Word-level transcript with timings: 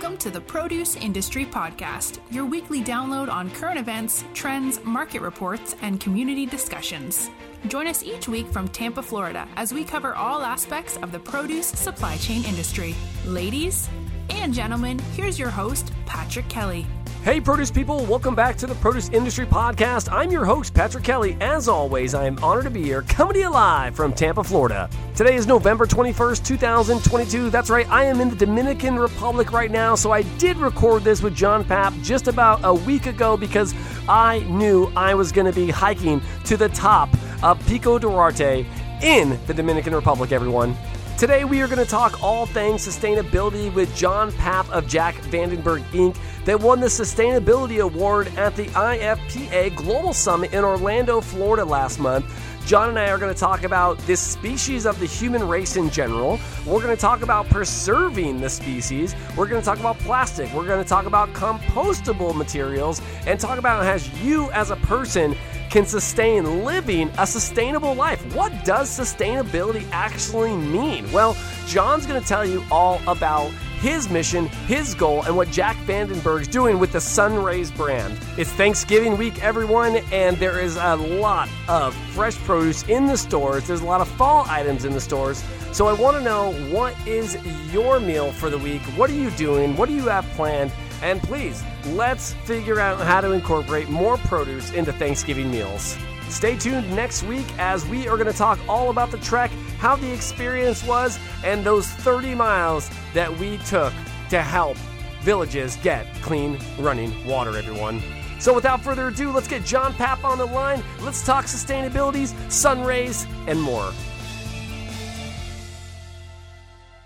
welcome 0.00 0.16
to 0.16 0.30
the 0.30 0.40
Produce 0.40 0.96
Industry 0.96 1.44
Podcast, 1.44 2.20
your 2.30 2.46
weekly 2.46 2.82
download 2.82 3.30
on 3.30 3.50
current 3.50 3.78
events, 3.78 4.24
trends, 4.32 4.82
market 4.82 5.20
reports, 5.20 5.76
and 5.82 6.00
community 6.00 6.46
discussions. 6.46 7.28
Join 7.66 7.86
us 7.86 8.02
each 8.02 8.26
week 8.26 8.46
from 8.46 8.66
Tampa, 8.68 9.02
Florida, 9.02 9.46
as 9.56 9.74
we 9.74 9.84
cover 9.84 10.14
all 10.14 10.40
aspects 10.40 10.96
of 11.02 11.12
the 11.12 11.18
produce 11.18 11.66
supply 11.66 12.16
chain 12.16 12.42
industry. 12.46 12.94
Ladies 13.26 13.90
and 14.30 14.54
gentlemen, 14.54 14.98
here's 15.12 15.38
your 15.38 15.50
host, 15.50 15.92
Patrick 16.06 16.48
Kelly. 16.48 16.86
Hey, 17.22 17.38
produce 17.38 17.70
people, 17.70 18.06
welcome 18.06 18.34
back 18.34 18.56
to 18.56 18.66
the 18.66 18.74
Produce 18.76 19.10
Industry 19.10 19.44
Podcast. 19.44 20.10
I'm 20.10 20.30
your 20.30 20.46
host, 20.46 20.72
Patrick 20.72 21.04
Kelly. 21.04 21.36
As 21.38 21.68
always, 21.68 22.14
I 22.14 22.24
am 22.24 22.42
honored 22.42 22.64
to 22.64 22.70
be 22.70 22.82
here, 22.82 23.02
coming 23.02 23.34
to 23.34 23.40
you 23.40 23.50
live 23.50 23.94
from 23.94 24.14
Tampa, 24.14 24.42
Florida. 24.42 24.88
Today 25.14 25.34
is 25.34 25.46
November 25.46 25.84
21st, 25.84 26.42
2022. 26.42 27.50
That's 27.50 27.68
right, 27.68 27.86
I 27.90 28.04
am 28.04 28.22
in 28.22 28.30
the 28.30 28.36
Dominican 28.36 28.98
Republic 28.98 29.52
right 29.52 29.70
now, 29.70 29.94
so 29.96 30.12
I 30.12 30.22
did 30.38 30.56
record 30.56 31.04
this 31.04 31.20
with 31.20 31.36
John 31.36 31.62
Paap 31.62 32.02
just 32.02 32.26
about 32.26 32.60
a 32.64 32.72
week 32.72 33.04
ago 33.04 33.36
because 33.36 33.74
I 34.08 34.38
knew 34.48 34.90
I 34.96 35.12
was 35.14 35.30
going 35.30 35.46
to 35.46 35.52
be 35.52 35.68
hiking 35.68 36.22
to 36.46 36.56
the 36.56 36.70
top 36.70 37.10
of 37.42 37.64
Pico 37.66 37.98
Duarte 37.98 38.64
in 39.02 39.38
the 39.46 39.52
Dominican 39.52 39.94
Republic, 39.94 40.32
everyone. 40.32 40.74
Today, 41.18 41.44
we 41.44 41.60
are 41.60 41.66
going 41.66 41.78
to 41.78 41.84
talk 41.84 42.22
all 42.22 42.46
things 42.46 42.80
sustainability 42.80 43.70
with 43.74 43.94
John 43.94 44.32
Paap 44.32 44.70
of 44.70 44.88
Jac 44.88 45.16
Vandenberg 45.16 45.82
Inc. 45.90 46.16
that 46.44 46.60
won 46.60 46.80
the 46.80 46.86
Sustainability 46.86 47.82
Award 47.82 48.28
at 48.36 48.56
the 48.56 48.66
IFPA 48.66 49.76
Global 49.76 50.12
Summit 50.12 50.52
in 50.52 50.64
Orlando, 50.64 51.20
Florida 51.20 51.64
last 51.64 51.98
month. 51.98 52.26
John 52.66 52.90
and 52.90 52.98
I 52.98 53.10
are 53.10 53.18
going 53.18 53.32
to 53.32 53.38
talk 53.38 53.64
about 53.64 53.98
this 54.06 54.20
species 54.20 54.86
of 54.86 54.98
the 55.00 55.06
human 55.06 55.46
race 55.48 55.76
in 55.76 55.90
general. 55.90 56.38
We're 56.66 56.82
going 56.82 56.94
to 56.94 57.00
talk 57.00 57.22
about 57.22 57.48
preserving 57.48 58.40
the 58.40 58.48
species. 58.48 59.14
We're 59.36 59.48
going 59.48 59.60
to 59.60 59.64
talk 59.64 59.80
about 59.80 59.98
plastic. 59.98 60.52
We're 60.52 60.66
going 60.66 60.82
to 60.82 60.88
talk 60.88 61.06
about 61.06 61.32
compostable 61.32 62.34
materials 62.34 63.00
and 63.26 63.40
talk 63.40 63.58
about 63.58 63.84
how 63.84 64.22
you 64.22 64.50
as 64.52 64.70
a 64.70 64.76
person 64.76 65.34
can 65.70 65.86
sustain 65.86 66.64
living 66.64 67.10
a 67.18 67.26
sustainable 67.26 67.94
life. 67.94 68.34
What 68.34 68.64
does 68.64 68.88
sustainability 68.90 69.88
actually 69.90 70.54
mean? 70.56 71.10
Well, 71.12 71.36
John's 71.66 72.06
going 72.06 72.20
to 72.20 72.26
tell 72.26 72.44
you 72.44 72.62
all 72.70 73.00
about 73.06 73.52
his 73.80 74.10
mission, 74.10 74.46
his 74.66 74.94
goal, 74.94 75.22
and 75.22 75.36
what 75.36 75.50
Jac 75.50 75.76
Vandenberg's 75.78 76.48
doing 76.48 76.78
with 76.78 76.92
the 76.92 77.00
Sunrays 77.00 77.70
brand. 77.70 78.18
It's 78.36 78.50
Thanksgiving 78.50 79.16
week, 79.16 79.42
everyone, 79.42 79.96
and 80.12 80.36
there 80.36 80.60
is 80.60 80.76
a 80.76 80.96
lot 80.96 81.48
of 81.66 81.94
fresh 82.12 82.36
produce 82.36 82.82
in 82.84 83.06
the 83.06 83.16
stores. 83.16 83.66
There's 83.66 83.80
a 83.80 83.86
lot 83.86 84.02
of 84.02 84.08
fall 84.08 84.44
items 84.48 84.84
in 84.84 84.92
the 84.92 85.00
stores. 85.00 85.42
So 85.72 85.86
I 85.86 85.94
want 85.94 86.16
to 86.16 86.22
know 86.22 86.52
what 86.74 86.94
is 87.06 87.38
your 87.72 88.00
meal 88.00 88.32
for 88.32 88.50
the 88.50 88.58
week? 88.58 88.82
What 88.96 89.08
are 89.08 89.14
you 89.14 89.30
doing? 89.32 89.76
What 89.76 89.88
do 89.88 89.94
you 89.94 90.08
have 90.08 90.26
planned? 90.30 90.72
And 91.02 91.22
please, 91.22 91.62
let's 91.86 92.34
figure 92.44 92.78
out 92.78 93.00
how 93.00 93.22
to 93.22 93.32
incorporate 93.32 93.88
more 93.88 94.18
produce 94.18 94.72
into 94.72 94.92
Thanksgiving 94.92 95.50
meals. 95.50 95.96
Stay 96.28 96.56
tuned 96.56 96.88
next 96.94 97.22
week 97.24 97.46
as 97.58 97.84
we 97.86 98.06
are 98.06 98.16
going 98.16 98.30
to 98.30 98.36
talk 98.36 98.58
all 98.68 98.90
about 98.90 99.10
the 99.10 99.18
trek, 99.18 99.50
how 99.80 99.96
the 99.96 100.12
experience 100.12 100.84
was, 100.84 101.18
and 101.42 101.64
those 101.64 101.88
30 101.88 102.34
miles 102.34 102.90
that 103.14 103.34
we 103.38 103.56
took 103.58 103.92
to 104.28 104.42
help 104.42 104.76
villages 105.22 105.76
get 105.76 106.06
clean 106.22 106.58
running 106.78 107.26
water, 107.26 107.56
everyone. 107.56 108.02
So 108.38 108.54
without 108.54 108.82
further 108.82 109.08
ado, 109.08 109.32
let's 109.32 109.48
get 109.48 109.64
John 109.64 109.92
Paap 109.94 110.22
on 110.22 110.38
the 110.38 110.46
line. 110.46 110.82
Let's 111.00 111.24
talk 111.24 111.46
sustainabilities, 111.46 112.34
sun 112.50 112.82
rays, 112.84 113.26
and 113.46 113.60
more. 113.60 113.92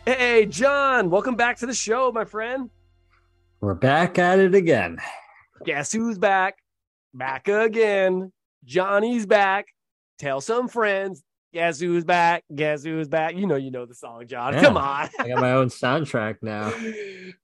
Hey, 0.04 0.44
John, 0.46 1.10
welcome 1.10 1.34
back 1.34 1.58
to 1.58 1.66
the 1.66 1.74
show, 1.74 2.12
my 2.12 2.24
friend. 2.24 2.70
We're 3.60 3.74
back 3.74 4.18
at 4.18 4.38
it 4.38 4.54
again. 4.54 4.98
Guess 5.64 5.92
who's 5.92 6.18
back? 6.18 6.56
Back 7.14 7.48
again. 7.48 8.32
Johnny's 8.64 9.26
back. 9.26 9.66
Tell 10.18 10.40
some 10.40 10.68
friends. 10.68 11.22
Guess 11.54 11.78
who's 11.78 12.04
back? 12.04 12.42
Guess 12.52 12.82
who's 12.82 13.06
back? 13.06 13.36
You 13.36 13.46
know, 13.46 13.54
you 13.54 13.70
know 13.70 13.86
the 13.86 13.94
song, 13.94 14.26
John. 14.26 14.54
Yeah, 14.54 14.62
Come 14.62 14.76
on. 14.76 15.08
I 15.20 15.28
got 15.28 15.40
my 15.40 15.52
own 15.52 15.68
soundtrack 15.68 16.38
now. 16.42 16.72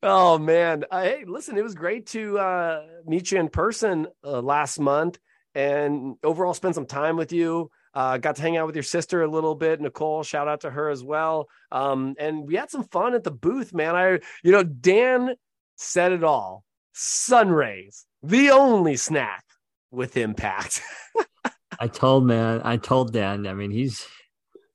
Oh 0.03 0.38
man. 0.38 0.84
Uh, 0.91 1.03
hey, 1.03 1.25
listen, 1.26 1.59
it 1.59 1.62
was 1.62 1.75
great 1.75 2.06
to 2.09 2.38
uh, 2.38 2.82
meet 3.06 3.31
you 3.31 3.38
in 3.38 3.49
person 3.49 4.06
uh, 4.25 4.41
last 4.41 4.78
month 4.78 5.19
and 5.54 6.16
overall 6.25 6.54
spend 6.54 6.75
some 6.75 6.87
time 6.87 7.16
with 7.16 7.32
you. 7.32 7.70
Uh, 7.93 8.16
got 8.16 8.37
to 8.37 8.43
hang 8.43 8.56
out 8.56 8.66
with 8.66 8.76
your 8.76 8.82
sister 8.82 9.22
a 9.22 9.28
little 9.31 9.54
bit, 9.54 9.81
Nicole. 9.81 10.22
Shout 10.22 10.49
out 10.49 10.62
to 10.62 10.70
her 10.70 10.88
as 10.88 11.04
well. 11.04 11.49
Um, 11.70 12.15
and 12.19 12.47
we 12.47 12.54
had 12.54 12.70
some 12.70 12.84
fun 12.84 13.15
at 13.15 13.25
the 13.25 13.31
booth, 13.31 13.75
man. 13.75 13.94
I, 13.94 14.20
you 14.43 14.53
know, 14.53 14.62
Dan 14.62 15.34
said 15.76 16.12
it 16.12 16.25
all. 16.25 16.65
Sunrays, 16.94 18.06
the 18.22 18.50
only 18.50 18.97
snack 18.97 19.44
with 19.91 20.16
impact. 20.16 20.81
I 21.80 21.88
told 21.88 22.26
man, 22.26 22.60
I 22.62 22.76
told 22.76 23.12
Dan. 23.12 23.46
I 23.46 23.54
mean, 23.54 23.70
he's 23.70 24.06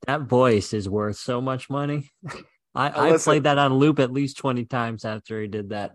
that 0.06 0.22
voice 0.22 0.74
is 0.74 0.88
worth 0.88 1.16
so 1.16 1.40
much 1.40 1.70
money. 1.70 2.10
I, 2.74 3.12
I 3.14 3.16
played 3.16 3.44
that 3.44 3.56
on 3.56 3.74
loop 3.74 3.98
at 4.00 4.12
least 4.12 4.36
twenty 4.36 4.64
times 4.64 5.04
after 5.04 5.40
he 5.40 5.46
did 5.48 5.70
that. 5.70 5.92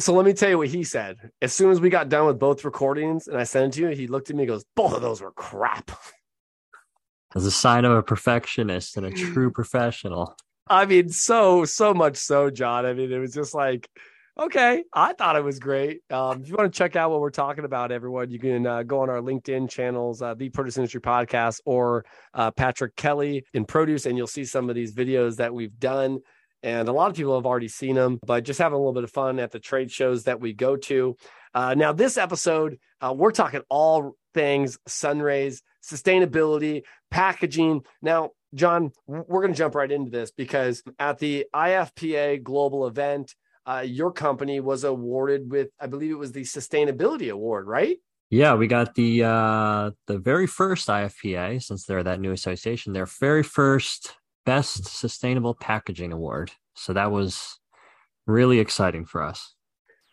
So 0.00 0.14
let 0.14 0.24
me 0.24 0.32
tell 0.32 0.48
you 0.48 0.58
what 0.58 0.68
he 0.68 0.84
said. 0.84 1.30
As 1.40 1.52
soon 1.52 1.70
as 1.70 1.80
we 1.80 1.90
got 1.90 2.08
done 2.08 2.26
with 2.26 2.38
both 2.38 2.64
recordings 2.64 3.28
and 3.28 3.36
I 3.36 3.44
sent 3.44 3.74
it 3.74 3.78
to 3.78 3.82
you, 3.82 3.96
he 3.96 4.06
looked 4.06 4.30
at 4.30 4.36
me 4.36 4.42
and 4.42 4.48
goes, 4.48 4.64
Both 4.74 4.94
of 4.94 5.02
those 5.02 5.20
were 5.20 5.32
crap. 5.32 5.90
As 7.34 7.46
a 7.46 7.50
sign 7.50 7.84
of 7.84 7.92
a 7.92 8.02
perfectionist 8.02 8.96
and 8.96 9.06
a 9.06 9.10
true 9.10 9.50
professional. 9.54 10.36
I 10.66 10.86
mean, 10.86 11.10
so, 11.10 11.64
so 11.64 11.92
much 11.92 12.16
so, 12.16 12.50
John. 12.50 12.86
I 12.86 12.94
mean, 12.94 13.12
it 13.12 13.18
was 13.18 13.32
just 13.32 13.54
like, 13.54 13.88
okay, 14.38 14.84
I 14.92 15.12
thought 15.12 15.36
it 15.36 15.44
was 15.44 15.58
great. 15.58 16.00
Um, 16.10 16.42
if 16.42 16.48
you 16.48 16.54
want 16.54 16.72
to 16.72 16.76
check 16.76 16.96
out 16.96 17.10
what 17.10 17.20
we're 17.20 17.30
talking 17.30 17.64
about, 17.64 17.92
everyone, 17.92 18.30
you 18.30 18.38
can 18.38 18.66
uh, 18.66 18.82
go 18.82 19.00
on 19.00 19.10
our 19.10 19.20
LinkedIn 19.20 19.70
channels, 19.70 20.22
uh, 20.22 20.34
the 20.34 20.48
Produce 20.48 20.76
Industry 20.76 21.00
Podcast, 21.00 21.60
or 21.64 22.04
uh, 22.34 22.50
Patrick 22.50 22.96
Kelly 22.96 23.44
in 23.54 23.64
Produce, 23.64 24.06
and 24.06 24.16
you'll 24.16 24.26
see 24.26 24.44
some 24.44 24.68
of 24.68 24.74
these 24.74 24.94
videos 24.94 25.36
that 25.36 25.52
we've 25.52 25.78
done. 25.78 26.20
And 26.62 26.88
a 26.88 26.92
lot 26.92 27.10
of 27.10 27.16
people 27.16 27.34
have 27.34 27.46
already 27.46 27.68
seen 27.68 27.96
them, 27.96 28.20
but 28.24 28.44
just 28.44 28.60
having 28.60 28.74
a 28.74 28.78
little 28.78 28.92
bit 28.92 29.04
of 29.04 29.10
fun 29.10 29.40
at 29.40 29.50
the 29.50 29.58
trade 29.58 29.90
shows 29.90 30.24
that 30.24 30.40
we 30.40 30.52
go 30.52 30.76
to. 30.76 31.16
Uh, 31.54 31.74
now, 31.74 31.92
this 31.92 32.16
episode, 32.16 32.78
uh, 33.00 33.12
we're 33.12 33.32
talking 33.32 33.62
all 33.68 34.16
things 34.32 34.78
sunrays, 34.86 35.62
sustainability, 35.82 36.82
packaging. 37.10 37.82
Now, 38.00 38.30
John, 38.54 38.92
we're 39.06 39.40
going 39.40 39.52
to 39.52 39.58
jump 39.58 39.74
right 39.74 39.90
into 39.90 40.10
this 40.10 40.30
because 40.30 40.82
at 40.98 41.18
the 41.18 41.46
IFPA 41.54 42.42
global 42.42 42.86
event, 42.86 43.34
uh, 43.66 43.84
your 43.86 44.12
company 44.12 44.60
was 44.60 44.84
awarded 44.84 45.50
with, 45.50 45.68
I 45.80 45.86
believe 45.86 46.10
it 46.10 46.18
was 46.18 46.32
the 46.32 46.42
Sustainability 46.42 47.30
Award, 47.30 47.66
right? 47.66 47.98
Yeah, 48.30 48.54
we 48.54 48.66
got 48.66 48.94
the 48.94 49.24
uh, 49.24 49.90
the 50.06 50.18
very 50.18 50.46
first 50.46 50.88
IFPA, 50.88 51.62
since 51.62 51.84
they're 51.84 52.02
that 52.02 52.18
new 52.18 52.32
association, 52.32 52.94
their 52.94 53.04
very 53.04 53.42
first 53.42 54.16
Best 54.46 54.86
Sustainable 54.86 55.54
Packaging 55.54 56.12
Award. 56.12 56.50
So 56.74 56.94
that 56.94 57.12
was 57.12 57.58
really 58.26 58.58
exciting 58.58 59.04
for 59.04 59.22
us. 59.22 59.54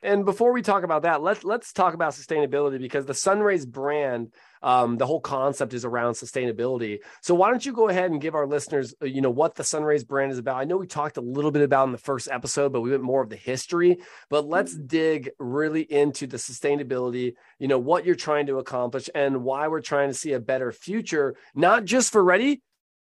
And 0.04 0.26
before 0.26 0.54
we 0.54 0.62
talk 0.62 0.84
about 0.84 1.04
that, 1.04 1.22
let's 1.22 1.44
let's 1.44 1.74
talk 1.74 1.94
about 1.94 2.14
sustainability 2.14 2.80
because 2.80 3.06
the 3.06 3.14
Sunrays 3.14 3.66
brand, 3.66 4.34
um, 4.62 4.98
the 4.98 5.06
whole 5.06 5.22
concept 5.22 5.74
is 5.74 5.86
around 5.86 6.14
sustainability. 6.14 7.00
So 7.22 7.34
why 7.36 7.50
don't 7.50 7.66
you 7.66 7.74
go 7.74 7.90
ahead 7.90 8.12
and 8.12 8.22
give 8.22 8.36
our 8.36 8.48
listeners, 8.48 8.94
uh, 9.02 9.06
you 9.06 9.22
know, 9.22 9.30
what 9.30 9.56
the 9.56 9.64
Sunrays 9.64 10.04
brand 10.04 10.32
is 10.32 10.38
about? 10.38 10.58
I 10.58 10.66
know 10.66 10.78
we 10.78 10.88
talked 10.88 11.18
a 11.18 11.22
little 11.22 11.52
bit 11.52 11.62
about 11.62 11.86
in 11.86 11.92
the 11.92 11.98
first 11.98 12.28
episode, 12.30 12.74
but 12.74 12.82
we 12.82 12.92
went 12.92 13.04
more 13.04 13.24
of 13.24 13.30
the 13.30 13.36
history. 13.36 13.98
But 14.30 14.48
let's 14.48 14.74
mm-hmm. 14.74 14.88
dig 14.88 15.30
really 15.40 15.82
into 15.82 16.28
the 16.28 16.38
sustainability. 16.38 17.34
You 17.60 17.68
know 17.68 17.80
what 17.80 18.06
you're 18.06 18.16
trying 18.16 18.48
to 18.48 18.60
accomplish 18.60 19.10
and 19.16 19.44
why 19.44 19.68
we're 19.68 19.82
trying 19.82 20.10
to 20.10 20.14
see 20.14 20.34
a 20.34 20.40
better 20.40 20.72
future, 20.72 21.36
not 21.56 21.86
just 21.86 22.12
for 22.12 22.24
ready 22.24 22.62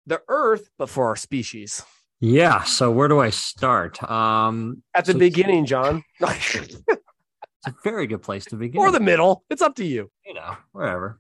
the 0.07 0.21
Earth, 0.27 0.69
but 0.77 0.89
for 0.89 1.07
our 1.07 1.15
species. 1.15 1.83
Yeah. 2.19 2.63
So 2.63 2.91
where 2.91 3.07
do 3.07 3.19
I 3.19 3.29
start? 3.29 4.01
Um, 4.09 4.83
At 4.93 5.05
the 5.05 5.13
so 5.13 5.19
beginning, 5.19 5.65
John. 5.65 6.03
it's 6.19 6.75
a 7.67 7.73
very 7.83 8.07
good 8.07 8.21
place 8.21 8.45
to 8.45 8.55
begin. 8.55 8.79
Or 8.79 8.91
the 8.91 8.99
middle. 8.99 9.43
It's 9.49 9.61
up 9.61 9.75
to 9.75 9.85
you. 9.85 10.09
You 10.25 10.35
know, 10.35 10.55
wherever. 10.71 11.19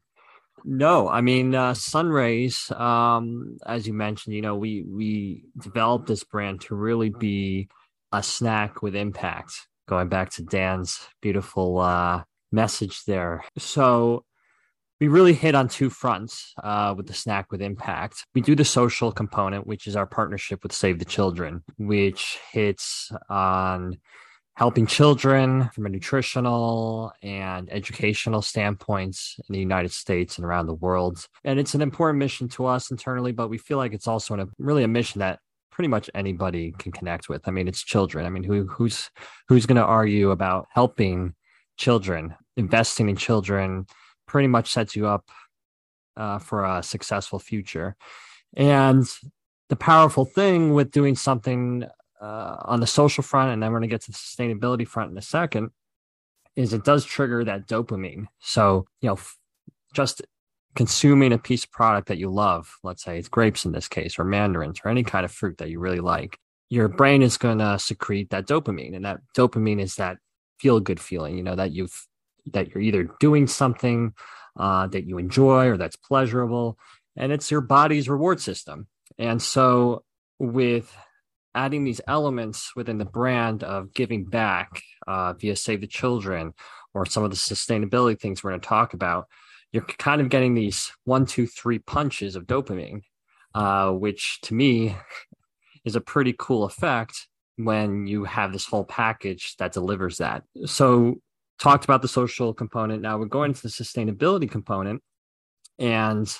No, 0.67 1.07
I 1.07 1.21
mean 1.21 1.53
uh, 1.53 1.75
Sunrays. 1.75 2.71
Um, 2.71 3.57
as 3.65 3.85
you 3.85 3.93
mentioned, 3.93 4.35
you 4.35 4.41
know, 4.41 4.55
we 4.55 4.83
we 4.83 5.43
developed 5.61 6.07
this 6.07 6.23
brand 6.23 6.61
to 6.61 6.75
really 6.75 7.09
be 7.09 7.69
a 8.11 8.23
snack 8.23 8.81
with 8.81 8.95
impact. 8.95 9.67
Going 9.87 10.09
back 10.09 10.31
to 10.31 10.43
Dan's 10.43 10.99
beautiful 11.21 11.77
uh, 11.77 12.23
message 12.51 13.03
there. 13.05 13.43
So 13.59 14.25
we 14.99 15.07
really 15.07 15.33
hit 15.33 15.53
on 15.53 15.67
two 15.67 15.91
fronts 15.91 16.53
uh, 16.63 16.95
with 16.97 17.05
the 17.05 17.13
snack 17.13 17.51
with 17.51 17.61
impact. 17.61 18.25
We 18.33 18.41
do 18.41 18.55
the 18.55 18.65
social 18.65 19.11
component, 19.11 19.67
which 19.67 19.85
is 19.85 19.95
our 19.95 20.07
partnership 20.07 20.63
with 20.63 20.73
Save 20.73 20.97
the 20.97 21.05
Children, 21.05 21.63
which 21.77 22.39
hits 22.51 23.11
on 23.29 23.97
helping 24.55 24.87
children 24.87 25.69
from 25.73 25.85
a 25.85 25.89
nutritional 25.89 27.11
and 27.21 27.69
educational 27.71 28.41
standpoints 28.41 29.35
in 29.47 29.53
the 29.53 29.59
United 29.59 29.91
States 29.91 30.37
and 30.37 30.45
around 30.45 30.65
the 30.65 30.73
world. 30.73 31.27
And 31.43 31.59
it's 31.59 31.75
an 31.75 31.81
important 31.81 32.19
mission 32.19 32.47
to 32.49 32.65
us 32.65 32.89
internally, 32.89 33.33
but 33.33 33.49
we 33.49 33.57
feel 33.57 33.77
like 33.77 33.93
it's 33.93 34.07
also 34.07 34.35
a, 34.35 34.47
really 34.57 34.83
a 34.83 34.87
mission 34.87 35.19
that 35.19 35.39
pretty 35.71 35.89
much 35.89 36.09
anybody 36.15 36.73
can 36.79 36.93
connect 36.93 37.27
with. 37.27 37.45
I 37.47 37.51
mean, 37.51 37.67
it's 37.67 37.83
children. 37.83 38.25
I 38.25 38.29
mean, 38.29 38.43
who 38.43 38.65
who's 38.65 39.09
who's 39.49 39.65
going 39.65 39.75
to 39.75 39.83
argue 39.83 40.31
about 40.31 40.67
helping 40.71 41.35
children, 41.75 42.33
investing 42.55 43.09
in 43.09 43.17
children, 43.17 43.85
pretty 44.25 44.47
much 44.47 44.71
sets 44.71 44.95
you 44.95 45.05
up 45.07 45.29
uh, 46.15 46.39
for 46.39 46.63
a 46.63 46.81
successful 46.81 47.39
future. 47.39 47.97
And 48.55 49.05
the 49.67 49.75
powerful 49.75 50.23
thing 50.23 50.73
with 50.73 50.91
doing 50.91 51.15
something 51.17 51.85
uh, 52.21 52.57
on 52.61 52.79
the 52.79 52.87
social 52.87 53.23
front, 53.23 53.51
and 53.51 53.61
then 53.61 53.71
we're 53.71 53.79
going 53.79 53.89
to 53.89 53.93
get 53.93 54.01
to 54.01 54.11
the 54.11 54.17
sustainability 54.17 54.87
front 54.87 55.11
in 55.11 55.17
a 55.17 55.21
second, 55.21 55.69
is 56.55 56.73
it 56.73 56.83
does 56.83 57.05
trigger 57.05 57.43
that 57.43 57.67
dopamine. 57.67 58.27
So, 58.39 58.85
you 59.01 59.07
know, 59.07 59.13
f- 59.13 59.37
just 59.93 60.21
consuming 60.75 61.33
a 61.33 61.37
piece 61.37 61.63
of 61.63 61.71
product 61.71 62.07
that 62.07 62.17
you 62.17 62.29
love, 62.29 62.75
let's 62.83 63.03
say 63.03 63.17
it's 63.17 63.29
grapes 63.29 63.65
in 63.65 63.71
this 63.71 63.87
case, 63.87 64.19
or 64.19 64.23
mandarins, 64.23 64.79
or 64.83 64.89
any 64.89 65.03
kind 65.03 65.25
of 65.25 65.31
fruit 65.31 65.57
that 65.57 65.69
you 65.69 65.79
really 65.79 65.99
like, 65.99 66.37
your 66.69 66.87
brain 66.87 67.21
is 67.21 67.37
going 67.37 67.59
to 67.59 67.79
secrete 67.79 68.29
that 68.29 68.47
dopamine. 68.47 68.95
And 68.95 69.05
that 69.05 69.19
dopamine 69.35 69.81
is 69.81 69.95
that 69.95 70.17
feel 70.59 70.79
good 70.79 70.99
feeling, 70.99 71.37
you 71.37 71.43
know, 71.43 71.55
that 71.55 71.71
you've, 71.71 72.07
that 72.53 72.73
you're 72.73 72.83
either 72.83 73.09
doing 73.19 73.47
something 73.47 74.13
uh, 74.57 74.87
that 74.87 75.05
you 75.05 75.17
enjoy 75.17 75.67
or 75.67 75.77
that's 75.77 75.95
pleasurable. 75.95 76.77
And 77.15 77.31
it's 77.31 77.51
your 77.51 77.61
body's 77.61 78.09
reward 78.09 78.41
system. 78.41 78.87
And 79.17 79.41
so, 79.41 80.03
with 80.39 80.95
adding 81.55 81.83
these 81.83 82.01
elements 82.07 82.75
within 82.75 82.97
the 82.97 83.05
brand 83.05 83.63
of 83.63 83.93
giving 83.93 84.25
back 84.25 84.81
uh, 85.07 85.33
via 85.33 85.55
Save 85.55 85.81
the 85.81 85.87
Children 85.87 86.53
or 86.93 87.05
some 87.05 87.23
of 87.23 87.31
the 87.31 87.35
sustainability 87.35 88.19
things 88.19 88.43
we're 88.43 88.51
going 88.51 88.61
to 88.61 88.67
talk 88.67 88.93
about, 88.93 89.27
you're 89.71 89.83
kind 89.83 90.21
of 90.21 90.29
getting 90.29 90.53
these 90.53 90.91
one, 91.05 91.25
two, 91.25 91.47
three 91.47 91.79
punches 91.79 92.35
of 92.35 92.45
dopamine, 92.45 93.01
uh, 93.53 93.91
which 93.91 94.39
to 94.41 94.53
me 94.53 94.95
is 95.85 95.95
a 95.95 96.01
pretty 96.01 96.35
cool 96.37 96.65
effect 96.65 97.27
when 97.57 98.05
you 98.05 98.25
have 98.25 98.51
this 98.51 98.65
whole 98.65 98.83
package 98.83 99.55
that 99.57 99.73
delivers 99.73 100.17
that. 100.17 100.43
So, 100.65 101.15
talked 101.57 101.85
about 101.85 102.01
the 102.01 102.07
social 102.07 102.53
component. 102.53 103.01
Now 103.01 103.17
we're 103.17 103.25
going 103.25 103.53
to 103.53 103.61
the 103.61 103.69
sustainability 103.69 104.49
component. 104.49 105.01
And 105.79 106.33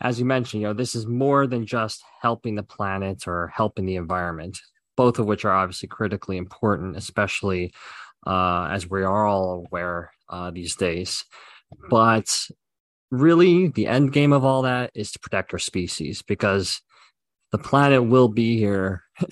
as 0.00 0.18
you 0.18 0.24
mentioned, 0.24 0.62
you 0.62 0.68
know, 0.68 0.74
this 0.74 0.94
is 0.94 1.06
more 1.06 1.46
than 1.46 1.66
just 1.66 2.02
helping 2.22 2.54
the 2.54 2.62
planet 2.62 3.26
or 3.26 3.48
helping 3.54 3.86
the 3.86 3.96
environment, 3.96 4.58
both 4.96 5.18
of 5.18 5.26
which 5.26 5.44
are 5.44 5.52
obviously 5.52 5.88
critically 5.88 6.36
important, 6.36 6.96
especially 6.96 7.72
uh, 8.26 8.68
as 8.70 8.88
we 8.88 9.02
are 9.02 9.26
all 9.26 9.66
aware 9.66 10.12
uh, 10.28 10.50
these 10.50 10.76
days. 10.76 11.24
But 11.90 12.48
really, 13.10 13.68
the 13.68 13.86
end 13.86 14.12
game 14.12 14.32
of 14.32 14.44
all 14.44 14.62
that 14.62 14.90
is 14.94 15.12
to 15.12 15.18
protect 15.18 15.52
our 15.52 15.58
species 15.58 16.22
because 16.22 16.80
the 17.50 17.58
planet 17.58 18.04
will 18.04 18.28
be 18.28 18.56
here. 18.58 19.02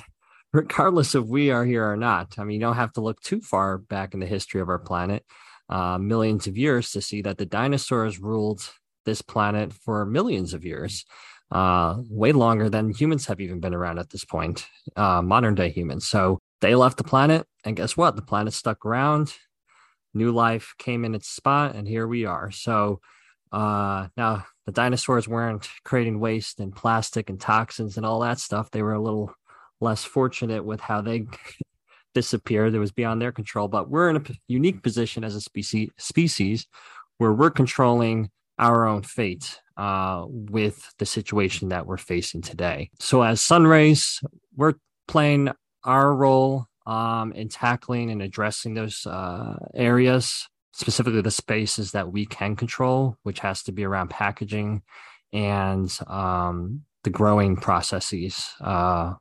regardless 0.53 1.15
if 1.15 1.25
we 1.25 1.51
are 1.51 1.67
here 1.67 1.87
or 1.87 1.99
not. 1.99 2.39
I 2.39 2.45
mean, 2.45 2.55
you 2.55 2.61
don't 2.61 2.77
have 2.77 2.95
to 2.95 3.03
look 3.03 3.21
too 3.21 3.43
far 3.43 3.77
back 3.77 4.15
in 4.15 4.21
the 4.21 4.27
history 4.27 4.63
of 4.63 4.71
our 4.71 4.79
planet, 4.79 5.23
uh, 5.69 5.99
millions 5.99 6.47
of 6.47 6.57
years, 6.57 6.93
to 6.93 7.03
see 7.03 7.21
that 7.23 7.37
the 7.37 7.45
dinosaurs 7.45 8.19
ruled 8.19 8.63
this 9.07 9.23
planet 9.23 9.73
for 9.73 10.05
millions 10.05 10.53
of 10.53 10.65
years, 10.65 11.07
uh, 11.51 11.97
way 12.11 12.33
longer 12.33 12.69
than 12.69 12.93
humans 12.93 13.27
have 13.27 13.41
even 13.41 13.61
been 13.61 13.75
around 13.75 13.99
at 13.99 14.11
this 14.11 14.25
point, 14.25 14.67
uh, 14.97 15.23
modern 15.23 15.55
day 15.55 15.71
humans. 15.71 16.07
So 16.07 16.39
they 16.61 16.75
left 16.75 16.99
the 16.99 17.05
planet, 17.05 17.47
and 17.65 17.77
guess 17.77 17.97
what? 17.97 18.17
The 18.17 18.23
planet 18.23 18.53
stuck 18.53 18.85
around. 18.85 19.33
New 20.13 20.33
life 20.33 20.75
came 20.79 21.05
in 21.05 21.15
its 21.15 21.29
spot, 21.29 21.75
and 21.75 21.89
here 21.89 22.07
we 22.07 22.27
are. 22.27 22.51
So 22.51 23.01
uh, 23.53 24.09
now 24.17 24.45
the 24.67 24.73
dinosaurs 24.73 25.29
weren't 25.29 25.69
creating 25.85 26.19
waste 26.19 26.61
and 26.61 26.75
plastic 26.75 27.31
and 27.31 27.41
toxins 27.41 27.97
and 27.97 28.05
all 28.05 28.21
that 28.21 28.41
stuff. 28.41 28.71
They 28.71 28.83
were 28.83 28.95
a 28.95 29.03
little 29.03 29.33
less 29.81 30.05
fortunate 30.05 30.65
with 30.65 30.81
how 30.81 31.01
they 31.01 31.27
disappeared. 32.15 32.75
It 32.75 32.79
was 32.79 32.93
beyond 32.93 33.21
their 33.21 33.33
control. 33.33 33.69
But 33.69 33.89
we're 33.91 34.11
in 34.11 34.17
a 34.17 34.23
unique 34.49 34.83
position 34.83 35.23
as 35.23 35.35
a 35.35 35.41
species 35.41 35.91
species 35.99 36.67
where 37.19 37.33
we're 37.33 37.51
controlling 37.51 38.31
our 38.59 38.87
own 38.87 39.03
fate 39.03 39.61
uh, 39.77 40.25
with 40.27 40.95
the 40.99 41.07
situation 41.07 41.69
that 41.69 41.87
we're 41.87 41.97
facing 41.97 42.43
today. 42.43 42.91
So, 42.99 43.23
as 43.23 43.41
Sunrays, 43.43 44.23
we're 44.57 44.75
playing 45.07 45.51
our 45.85 46.15
role 46.15 46.67
um, 46.87 47.33
in 47.33 47.49
tackling 47.49 48.11
and 48.11 48.23
addressing 48.23 48.75
those 48.75 49.07
uh, 49.07 49.57
areas, 49.75 50.49
specifically 50.73 51.21
the 51.21 51.31
spaces 51.31 51.93
that 51.93 52.11
we 52.11 52.27
can 52.27 52.57
control, 52.57 53.19
which 53.23 53.41
has 53.41 53.63
to 53.65 53.73
be 53.73 53.85
around 53.85 54.09
packaging 54.09 54.83
and 55.33 55.97
um, 56.07 56.83
the 57.05 57.11
growing 57.11 57.57
processes, 57.57 58.49
uh, 58.61 59.15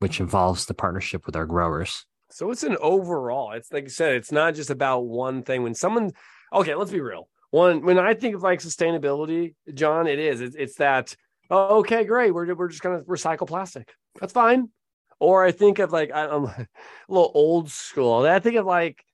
which 0.00 0.20
involves 0.20 0.66
the 0.66 0.74
partnership 0.74 1.24
with 1.26 1.36
our 1.36 1.46
growers. 1.46 2.04
So, 2.30 2.50
it's 2.50 2.64
an 2.64 2.76
overall, 2.80 3.52
it's 3.52 3.72
like 3.72 3.84
you 3.84 3.90
said, 3.90 4.14
it's 4.16 4.32
not 4.32 4.54
just 4.54 4.70
about 4.70 5.00
one 5.06 5.42
thing. 5.42 5.62
When 5.62 5.74
someone, 5.74 6.12
okay, 6.52 6.74
let's 6.74 6.90
be 6.90 7.00
real 7.00 7.28
one 7.52 7.84
when 7.84 7.98
I 7.98 8.14
think 8.14 8.34
of 8.34 8.42
like 8.42 8.60
sustainability, 8.60 9.54
John, 9.74 10.06
it 10.06 10.18
is 10.18 10.40
it's, 10.40 10.56
it's 10.56 10.74
that 10.76 11.14
oh, 11.50 11.80
okay, 11.80 12.02
great, 12.04 12.32
we're 12.32 12.52
we're 12.54 12.68
just 12.68 12.82
gonna 12.82 13.02
recycle 13.02 13.46
plastic. 13.46 13.92
That's 14.18 14.32
fine. 14.32 14.70
Or 15.20 15.44
I 15.44 15.52
think 15.52 15.78
of 15.78 15.92
like 15.92 16.10
I'm 16.12 16.44
a 16.46 16.66
little 17.08 17.30
old 17.34 17.70
school. 17.70 18.24
I 18.24 18.38
think 18.38 18.56
of 18.56 18.64
like 18.64 19.04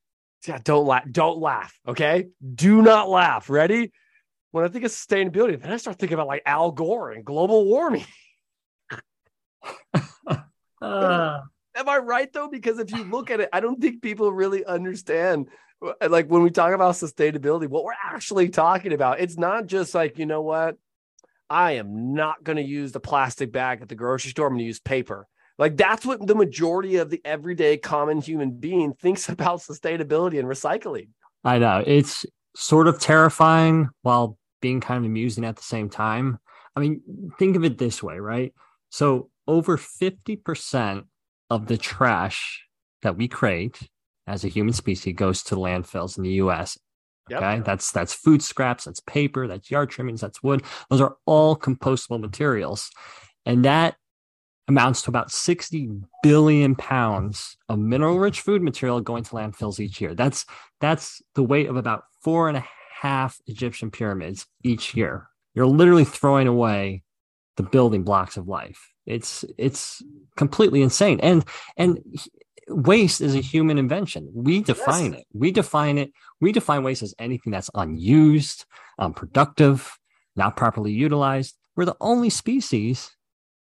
yeah, 0.46 0.60
don't 0.62 0.86
laugh, 0.86 1.04
don't 1.10 1.38
laugh. 1.38 1.76
Okay, 1.86 2.28
do 2.54 2.80
not 2.80 3.10
laugh. 3.10 3.50
Ready? 3.50 3.90
When 4.52 4.64
I 4.64 4.68
think 4.68 4.84
of 4.84 4.92
sustainability, 4.92 5.60
then 5.60 5.72
I 5.72 5.76
start 5.76 5.98
thinking 5.98 6.14
about 6.14 6.28
like 6.28 6.42
Al 6.46 6.70
Gore 6.70 7.10
and 7.10 7.24
global 7.24 7.66
warming. 7.66 8.06
uh. 10.80 11.40
Am 11.74 11.88
I 11.88 11.98
right 11.98 12.32
though? 12.32 12.48
Because 12.48 12.78
if 12.78 12.90
you 12.92 13.04
look 13.04 13.30
at 13.30 13.40
it, 13.40 13.48
I 13.52 13.60
don't 13.60 13.80
think 13.80 14.02
people 14.02 14.32
really 14.32 14.64
understand 14.64 15.48
Uh, 15.80 16.08
like 16.08 16.28
when 16.28 16.42
we 16.42 16.50
talk 16.50 16.72
about 16.72 16.94
sustainability, 16.94 17.68
what 17.68 17.84
we're 17.84 17.92
actually 18.04 18.48
talking 18.48 18.92
about. 18.92 19.20
It's 19.20 19.38
not 19.38 19.66
just 19.66 19.94
like, 19.94 20.18
you 20.18 20.26
know 20.26 20.42
what? 20.42 20.76
I 21.50 21.72
am 21.72 22.14
not 22.14 22.44
going 22.44 22.56
to 22.56 22.62
use 22.62 22.92
the 22.92 23.00
plastic 23.00 23.52
bag 23.52 23.80
at 23.80 23.88
the 23.88 23.94
grocery 23.94 24.30
store. 24.30 24.46
I'm 24.46 24.52
going 24.52 24.60
to 24.60 24.66
use 24.66 24.80
paper. 24.80 25.26
Like 25.58 25.76
that's 25.76 26.06
what 26.06 26.24
the 26.24 26.34
majority 26.34 26.96
of 26.96 27.10
the 27.10 27.20
everyday 27.24 27.76
common 27.76 28.20
human 28.20 28.52
being 28.52 28.92
thinks 28.94 29.28
about 29.28 29.60
sustainability 29.60 30.38
and 30.38 30.48
recycling. 30.48 31.08
I 31.44 31.58
know. 31.58 31.82
It's 31.86 32.26
sort 32.56 32.88
of 32.88 33.00
terrifying 33.00 33.88
while 34.02 34.36
being 34.60 34.80
kind 34.80 34.98
of 34.98 35.04
amusing 35.04 35.44
at 35.44 35.56
the 35.56 35.62
same 35.62 35.88
time. 35.88 36.38
I 36.74 36.80
mean, 36.80 37.00
think 37.38 37.56
of 37.56 37.64
it 37.64 37.78
this 37.78 38.02
way, 38.02 38.18
right? 38.18 38.52
So 38.90 39.30
over 39.46 39.76
50% 39.76 41.04
of 41.50 41.66
the 41.66 41.76
trash 41.76 42.64
that 43.02 43.16
we 43.16 43.28
create 43.28 43.80
as 44.28 44.44
a 44.44 44.48
human 44.48 44.74
species 44.74 45.14
goes 45.14 45.42
to 45.44 45.56
landfills 45.56 46.16
in 46.16 46.22
the 46.22 46.32
US. 46.44 46.78
Yep. 47.30 47.42
Okay. 47.42 47.62
That's 47.64 47.92
that's 47.92 48.14
food 48.14 48.42
scraps, 48.42 48.84
that's 48.84 49.00
paper, 49.00 49.46
that's 49.46 49.70
yard 49.70 49.90
trimmings, 49.90 50.20
that's 50.20 50.42
wood. 50.42 50.62
Those 50.90 51.00
are 51.00 51.16
all 51.26 51.56
compostable 51.56 52.20
materials. 52.20 52.90
And 53.44 53.64
that 53.64 53.96
amounts 54.68 55.02
to 55.02 55.10
about 55.10 55.30
60 55.30 55.90
billion 56.22 56.74
pounds 56.74 57.56
of 57.70 57.78
mineral 57.78 58.18
rich 58.18 58.42
food 58.42 58.62
material 58.62 59.00
going 59.00 59.24
to 59.24 59.30
landfills 59.30 59.80
each 59.80 60.00
year. 60.00 60.14
That's 60.14 60.44
that's 60.80 61.22
the 61.34 61.42
weight 61.42 61.68
of 61.68 61.76
about 61.76 62.04
four 62.22 62.48
and 62.48 62.58
a 62.58 62.64
half 63.00 63.38
Egyptian 63.46 63.90
pyramids 63.90 64.46
each 64.62 64.94
year. 64.94 65.28
You're 65.54 65.66
literally 65.66 66.04
throwing 66.04 66.46
away 66.46 67.02
the 67.56 67.62
building 67.62 68.04
blocks 68.04 68.36
of 68.36 68.46
life. 68.46 68.92
It's 69.06 69.44
it's 69.56 70.02
completely 70.36 70.82
insane. 70.82 71.18
And 71.20 71.44
and 71.76 71.98
waste 72.68 73.20
is 73.20 73.34
a 73.34 73.40
human 73.40 73.78
invention. 73.78 74.30
We 74.32 74.62
define 74.62 75.12
yes. 75.12 75.20
it. 75.20 75.26
We 75.32 75.50
define 75.50 75.98
it. 75.98 76.12
We 76.40 76.52
define 76.52 76.82
waste 76.82 77.02
as 77.02 77.14
anything 77.18 77.52
that's 77.52 77.70
unused, 77.74 78.64
unproductive, 78.98 79.98
not 80.36 80.56
properly 80.56 80.92
utilized. 80.92 81.56
We're 81.76 81.86
the 81.86 81.96
only 82.00 82.30
species 82.30 83.16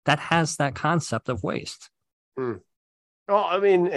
that 0.06 0.20
has 0.20 0.58
that 0.58 0.76
concept 0.76 1.30
of 1.30 1.44
waste. 1.44 1.90
Hmm. 2.38 2.56
Well, 3.28 3.46
I 3.46 3.60
mean, 3.60 3.88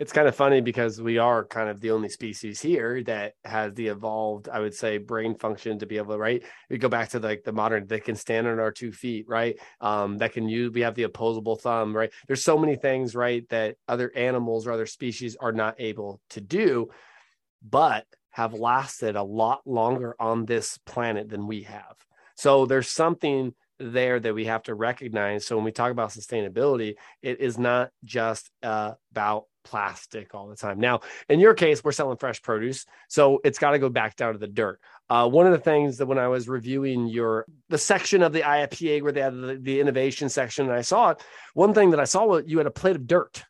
it's 0.00 0.12
kind 0.12 0.26
of 0.26 0.34
funny 0.34 0.62
because 0.62 0.98
we 0.98 1.18
are 1.18 1.44
kind 1.44 1.68
of 1.68 1.78
the 1.78 1.90
only 1.90 2.08
species 2.08 2.58
here 2.58 3.02
that 3.04 3.34
has 3.44 3.74
the 3.74 3.88
evolved, 3.88 4.48
I 4.48 4.58
would 4.58 4.72
say, 4.72 4.96
brain 4.96 5.34
function 5.34 5.78
to 5.78 5.84
be 5.84 5.98
able 5.98 6.14
to, 6.14 6.18
right? 6.18 6.42
We 6.70 6.78
go 6.78 6.88
back 6.88 7.10
to 7.10 7.18
like 7.18 7.44
the 7.44 7.52
modern 7.52 7.86
that 7.88 8.04
can 8.04 8.16
stand 8.16 8.46
on 8.46 8.58
our 8.58 8.72
two 8.72 8.92
feet, 8.92 9.26
right? 9.28 9.58
Um, 9.82 10.16
that 10.16 10.32
can 10.32 10.48
use, 10.48 10.72
we 10.72 10.80
have 10.80 10.94
the 10.94 11.02
opposable 11.02 11.56
thumb, 11.56 11.94
right? 11.94 12.10
There's 12.26 12.42
so 12.42 12.56
many 12.56 12.76
things, 12.76 13.14
right, 13.14 13.46
that 13.50 13.76
other 13.88 14.10
animals 14.16 14.66
or 14.66 14.72
other 14.72 14.86
species 14.86 15.36
are 15.38 15.52
not 15.52 15.74
able 15.78 16.22
to 16.30 16.40
do, 16.40 16.88
but 17.62 18.06
have 18.30 18.54
lasted 18.54 19.16
a 19.16 19.22
lot 19.22 19.60
longer 19.66 20.16
on 20.18 20.46
this 20.46 20.78
planet 20.86 21.28
than 21.28 21.46
we 21.46 21.64
have. 21.64 21.94
So 22.36 22.64
there's 22.64 22.88
something 22.88 23.52
there 23.80 24.20
that 24.20 24.34
we 24.34 24.44
have 24.44 24.62
to 24.64 24.74
recognize. 24.74 25.46
So 25.46 25.56
when 25.56 25.64
we 25.64 25.72
talk 25.72 25.90
about 25.90 26.10
sustainability, 26.10 26.94
it 27.22 27.40
is 27.40 27.58
not 27.58 27.90
just 28.04 28.50
uh, 28.62 28.92
about 29.10 29.44
plastic 29.64 30.34
all 30.34 30.48
the 30.48 30.56
time. 30.56 30.78
Now, 30.78 31.00
in 31.28 31.40
your 31.40 31.54
case, 31.54 31.82
we're 31.82 31.92
selling 31.92 32.16
fresh 32.16 32.42
produce, 32.42 32.86
so 33.08 33.40
it's 33.44 33.58
got 33.58 33.72
to 33.72 33.78
go 33.78 33.88
back 33.88 34.16
down 34.16 34.34
to 34.34 34.38
the 34.38 34.46
dirt. 34.46 34.80
Uh, 35.08 35.28
one 35.28 35.46
of 35.46 35.52
the 35.52 35.58
things 35.58 35.98
that 35.98 36.06
when 36.06 36.18
I 36.18 36.28
was 36.28 36.48
reviewing 36.48 37.06
your 37.06 37.46
the 37.68 37.78
section 37.78 38.22
of 38.22 38.32
the 38.32 38.42
IFPA 38.42 39.02
where 39.02 39.12
they 39.12 39.20
had 39.20 39.34
the, 39.34 39.58
the 39.60 39.80
innovation 39.80 40.28
section, 40.28 40.66
and 40.66 40.74
I 40.74 40.82
saw 40.82 41.10
it, 41.10 41.22
one 41.54 41.74
thing 41.74 41.90
that 41.90 42.00
I 42.00 42.04
saw 42.04 42.26
was 42.26 42.44
you 42.46 42.58
had 42.58 42.66
a 42.66 42.70
plate 42.70 42.96
of 42.96 43.06
dirt, 43.06 43.44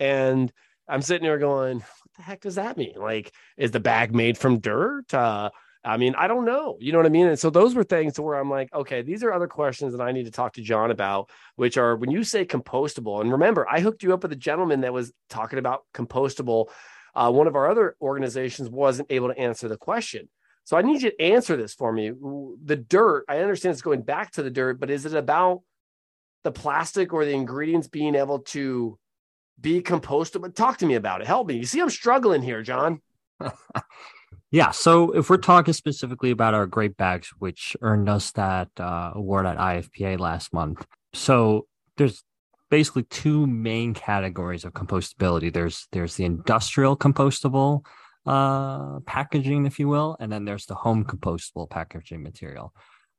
and 0.00 0.52
I'm 0.88 1.02
sitting 1.02 1.26
there 1.26 1.38
going, 1.38 1.78
"What 1.78 2.14
the 2.16 2.22
heck 2.22 2.40
does 2.40 2.54
that 2.54 2.76
mean? 2.76 2.94
Like, 2.96 3.32
is 3.56 3.72
the 3.72 3.80
bag 3.80 4.14
made 4.14 4.38
from 4.38 4.60
dirt?" 4.60 5.12
Uh, 5.12 5.50
I 5.86 5.96
mean, 5.98 6.16
I 6.16 6.26
don't 6.26 6.44
know. 6.44 6.76
You 6.80 6.90
know 6.90 6.98
what 6.98 7.06
I 7.06 7.10
mean? 7.10 7.28
And 7.28 7.38
so 7.38 7.48
those 7.48 7.76
were 7.76 7.84
things 7.84 8.14
to 8.14 8.22
where 8.22 8.34
I'm 8.34 8.50
like, 8.50 8.74
okay, 8.74 9.02
these 9.02 9.22
are 9.22 9.32
other 9.32 9.46
questions 9.46 9.92
that 9.92 10.02
I 10.02 10.10
need 10.10 10.24
to 10.24 10.32
talk 10.32 10.54
to 10.54 10.62
John 10.62 10.90
about, 10.90 11.30
which 11.54 11.78
are 11.78 11.96
when 11.96 12.10
you 12.10 12.24
say 12.24 12.44
compostable. 12.44 13.20
And 13.20 13.30
remember, 13.30 13.66
I 13.70 13.78
hooked 13.80 14.02
you 14.02 14.12
up 14.12 14.24
with 14.24 14.32
a 14.32 14.36
gentleman 14.36 14.80
that 14.80 14.92
was 14.92 15.12
talking 15.30 15.60
about 15.60 15.84
compostable. 15.94 16.66
Uh, 17.14 17.30
one 17.30 17.46
of 17.46 17.54
our 17.54 17.70
other 17.70 17.94
organizations 18.00 18.68
wasn't 18.68 19.12
able 19.12 19.28
to 19.28 19.38
answer 19.38 19.68
the 19.68 19.76
question. 19.76 20.28
So 20.64 20.76
I 20.76 20.82
need 20.82 21.02
you 21.02 21.10
to 21.10 21.22
answer 21.22 21.56
this 21.56 21.74
for 21.74 21.92
me. 21.92 22.10
The 22.10 22.76
dirt, 22.76 23.24
I 23.28 23.38
understand 23.38 23.74
it's 23.74 23.82
going 23.82 24.02
back 24.02 24.32
to 24.32 24.42
the 24.42 24.50
dirt, 24.50 24.80
but 24.80 24.90
is 24.90 25.06
it 25.06 25.14
about 25.14 25.62
the 26.42 26.50
plastic 26.50 27.12
or 27.12 27.24
the 27.24 27.32
ingredients 27.32 27.86
being 27.86 28.16
able 28.16 28.40
to 28.40 28.98
be 29.60 29.82
compostable? 29.82 30.52
Talk 30.52 30.78
to 30.78 30.86
me 30.86 30.96
about 30.96 31.20
it. 31.20 31.28
Help 31.28 31.46
me. 31.46 31.54
You 31.58 31.64
see, 31.64 31.80
I'm 31.80 31.90
struggling 31.90 32.42
here, 32.42 32.62
John. 32.62 33.00
Yeah. 34.50 34.70
So 34.70 35.10
if 35.12 35.28
we're 35.28 35.38
talking 35.38 35.74
specifically 35.74 36.30
about 36.30 36.54
our 36.54 36.66
grape 36.66 36.96
bags, 36.96 37.30
which 37.38 37.76
earned 37.82 38.08
us 38.08 38.30
that 38.32 38.68
uh, 38.78 39.12
award 39.14 39.46
at 39.46 39.58
IFPA 39.58 40.20
last 40.20 40.52
month. 40.52 40.86
So 41.14 41.66
there's 41.96 42.22
basically 42.70 43.04
two 43.04 43.46
main 43.46 43.94
categories 43.94 44.64
of 44.64 44.72
compostability. 44.72 45.52
There's 45.52 45.88
there's 45.92 46.16
the 46.16 46.24
industrial 46.24 46.96
compostable 46.96 47.84
uh, 48.24 49.00
packaging, 49.00 49.66
if 49.66 49.78
you 49.78 49.88
will, 49.88 50.16
and 50.20 50.30
then 50.30 50.44
there's 50.44 50.66
the 50.66 50.74
home 50.74 51.04
compostable 51.04 51.68
packaging 51.68 52.22
material. 52.22 52.72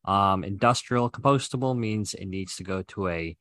Um, 0.06 0.44
industrial 0.44 1.10
compostable 1.10 1.78
means 1.78 2.14
it 2.14 2.28
needs 2.28 2.56
to 2.58 2.64
go 2.64 2.82
to 2.84 3.10
a 3.10 3.38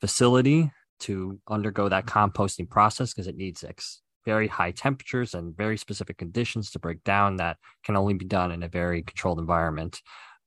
facility 0.00 0.70
to 1.00 1.40
undergo 1.48 1.88
that 1.88 2.06
composting 2.06 2.68
process 2.68 3.12
because 3.12 3.26
it 3.26 3.36
needs 3.36 3.64
ex- 3.64 4.02
very 4.24 4.48
high 4.48 4.70
temperatures 4.70 5.34
and 5.34 5.56
very 5.56 5.76
specific 5.76 6.18
conditions 6.18 6.70
to 6.70 6.78
break 6.78 7.02
down 7.04 7.36
that 7.36 7.58
can 7.84 7.96
only 7.96 8.14
be 8.14 8.24
done 8.24 8.50
in 8.50 8.62
a 8.62 8.68
very 8.68 9.02
controlled 9.02 9.38
environment. 9.38 10.00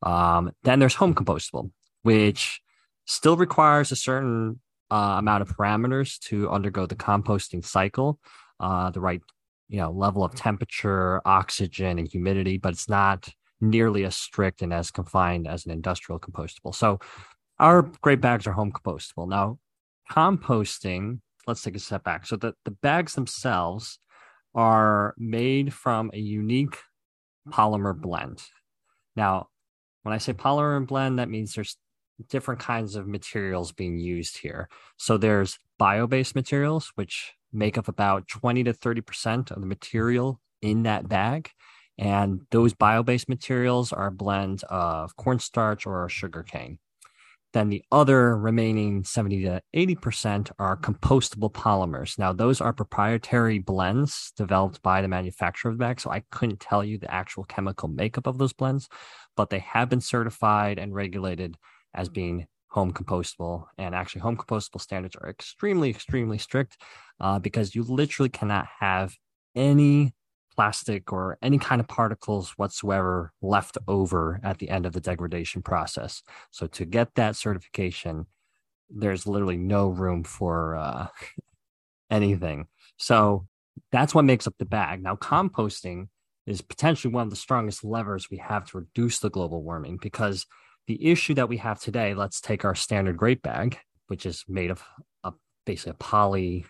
Um, 0.04 0.52
then 0.64 0.80
there's 0.80 0.96
home 0.96 1.14
compostable, 1.14 1.72
which 2.04 2.62
still 3.06 3.38
requires 3.38 3.92
a 3.92 3.96
certain 3.96 4.60
uh, 4.92 5.16
amount 5.18 5.42
of 5.42 5.56
parameters 5.56 6.20
to 6.20 6.50
undergo 6.50 6.86
the 6.86 6.96
composting 6.96 7.64
cycle, 7.64 8.20
uh, 8.60 8.90
the 8.90 9.00
right 9.00 9.22
you 9.70 9.78
know 9.78 9.92
level 9.92 10.24
of 10.24 10.36
temperature, 10.36 11.22
oxygen, 11.26 12.00
and 12.00 12.08
humidity, 12.08 12.58
but 12.58 12.74
it's 12.74 12.90
not 12.90 13.30
nearly 13.60 14.06
as 14.06 14.16
strict 14.16 14.62
and 14.62 14.74
as 14.74 14.92
confined 14.92 15.48
as 15.48 15.66
an 15.66 15.72
industrial 15.72 16.20
compostable. 16.20 16.74
So 16.74 17.00
our 17.60 17.82
grape 18.02 18.22
bags 18.22 18.46
are 18.46 18.52
home 18.52 18.72
compostable. 18.72 19.28
Now, 19.28 19.58
composting 20.12 21.20
let's 21.48 21.62
take 21.62 21.76
a 21.76 21.80
step 21.80 22.04
back. 22.04 22.26
So 22.26 22.36
the, 22.36 22.54
the 22.66 22.72
bags 22.72 23.16
themselves 23.16 24.00
are 24.54 25.16
made 25.18 25.74
from 25.74 26.12
a 26.14 26.20
unique 26.20 26.78
polymer 27.50 28.00
blend. 28.00 28.42
Now, 29.16 29.48
when 30.04 30.14
I 30.14 30.18
say 30.18 30.34
polymer 30.34 30.86
blend, 30.86 31.20
that 31.20 31.30
means 31.30 31.54
there's 31.54 31.78
different 32.30 32.60
kinds 32.60 32.96
of 32.96 33.08
materials 33.08 33.72
being 33.72 33.98
used 33.98 34.38
here. 34.40 34.70
So 34.98 35.18
there's 35.18 35.60
bio-based 35.78 36.36
materials, 36.36 36.92
which 36.96 37.34
make 37.54 37.78
up 37.78 37.88
about 37.88 38.28
20 38.28 38.64
to 38.66 38.74
30% 38.74 39.52
of 39.52 39.62
the 39.62 39.68
material 39.68 40.42
in 40.62 40.84
that 40.84 41.08
bag. 41.08 41.50
And 41.98 42.42
those 42.52 42.74
bio-based 42.74 43.30
materials 43.30 43.92
are 43.92 44.08
a 44.08 44.12
blend 44.12 44.64
of 44.66 45.16
cornstarch 45.16 45.86
or 45.86 46.08
sugar 46.10 46.44
cane. 46.44 46.80
Then 47.58 47.70
the 47.70 47.84
other 47.92 48.38
remaining 48.38 49.04
70 49.04 49.42
to 49.46 49.64
80% 49.76 50.52
are 50.60 50.78
compostable 50.78 51.52
polymers. 51.52 52.20
Now, 52.20 52.32
those 52.32 52.62
are 52.62 52.72
proprietary 52.72 53.58
blends 53.58 54.32
developed 54.38 54.84
by 54.84 55.02
the 55.02 55.08
manufacturer 55.08 55.72
of 55.72 55.80
the 55.80 55.84
bag. 55.84 56.00
So 56.00 56.12
I 56.12 56.22
couldn't 56.30 56.60
tell 56.60 56.84
you 56.84 57.00
the 57.00 57.12
actual 57.12 57.46
chemical 57.46 57.90
makeup 57.90 58.28
of 58.28 58.38
those 58.38 58.54
blends, 58.54 58.88
but 59.36 59.50
they 59.50 59.58
have 59.58 59.90
been 59.90 60.02
certified 60.02 60.78
and 60.78 60.94
regulated 60.94 61.58
as 61.96 62.10
being 62.10 62.46
home 62.68 62.94
compostable. 62.94 63.66
And 63.80 63.96
actually, 63.96 64.22
home 64.22 64.38
compostable 64.38 64.80
standards 64.80 65.16
are 65.16 65.28
extremely, 65.28 65.90
extremely 65.90 66.38
strict 66.38 66.78
uh, 67.20 67.40
because 67.40 67.74
you 67.74 67.82
literally 67.82 68.30
cannot 68.30 68.68
have 68.80 69.16
any 69.56 70.14
plastic 70.58 71.14
or 71.14 71.38
any 71.42 71.60
kind 71.60 71.80
of 71.80 71.88
particles 71.88 72.52
whatsoever 72.58 73.32
left 73.42 73.78
over 73.88 74.40
at 74.44 74.58
the 74.58 74.70
end 74.70 74.86
of 74.86 74.94
the 74.94 75.00
degradation 75.00 75.62
process. 75.62 76.24
So 76.52 76.66
to 76.68 76.84
get 76.84 77.14
that 77.16 77.36
certification, 77.36 78.26
there's 78.90 79.28
literally 79.28 79.58
no 79.58 79.88
room 79.88 80.24
for 80.24 80.76
uh, 80.76 81.08
anything. 82.10 82.68
So 82.98 83.48
that's 83.92 84.16
what 84.16 84.26
makes 84.26 84.48
up 84.48 84.56
the 84.58 84.66
bag. 84.66 85.04
Now, 85.04 85.16
composting 85.16 86.08
is 86.48 86.62
potentially 86.62 87.14
one 87.14 87.24
of 87.24 87.30
the 87.30 87.36
strongest 87.36 87.84
levers 87.84 88.32
we 88.32 88.38
have 88.38 88.66
to 88.66 88.78
reduce 88.78 89.20
the 89.20 89.30
global 89.30 89.62
warming 89.62 89.98
because 90.02 90.48
the 90.88 91.06
issue 91.06 91.36
that 91.36 91.50
we 91.50 91.58
have 91.58 91.80
today, 91.80 92.16
let's 92.16 92.42
take 92.42 92.66
our 92.66 92.74
standard 92.74 93.18
grape 93.18 93.44
bag, 93.44 93.78
which 94.08 94.26
is 94.26 94.44
made 94.48 94.72
of 94.72 94.82
a, 95.24 95.34
basically 95.66 95.92
a 95.92 95.96
poly 95.96 96.66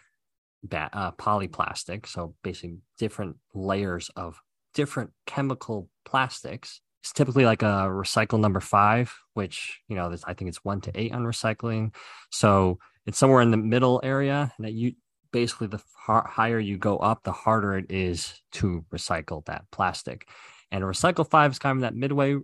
ba- 0.63 0.89
uh, 0.93 1.11
polyplastic, 1.11 2.07
so 2.07 2.35
basically 2.43 2.77
different 2.97 3.37
layers 3.53 4.09
of 4.15 4.41
different 4.73 5.11
chemical 5.25 5.89
plastics. 6.05 6.81
It's 7.03 7.13
typically 7.13 7.45
like 7.45 7.61
a 7.61 7.87
recycle 7.89 8.39
number 8.39 8.59
five, 8.59 9.13
which 9.33 9.79
you 9.87 9.95
know 9.95 10.13
I 10.25 10.33
think 10.33 10.49
it's 10.49 10.63
one 10.63 10.81
to 10.81 10.91
eight 10.95 11.13
on 11.13 11.23
recycling. 11.23 11.93
So 12.31 12.79
it's 13.05 13.17
somewhere 13.17 13.41
in 13.41 13.51
the 13.51 13.57
middle 13.57 13.99
area 14.03 14.51
that 14.59 14.73
you 14.73 14.93
basically 15.31 15.67
the 15.67 15.81
higher 15.97 16.59
you 16.59 16.77
go 16.77 16.97
up, 16.97 17.23
the 17.23 17.31
harder 17.31 17.77
it 17.77 17.85
is 17.89 18.41
to 18.53 18.85
recycle 18.91 19.45
that 19.45 19.65
plastic. 19.71 20.27
And 20.71 20.83
recycle 20.83 21.29
five 21.29 21.51
is 21.51 21.59
kind 21.59 21.77
of 21.77 21.81
that 21.81 21.95
midway 21.95 22.35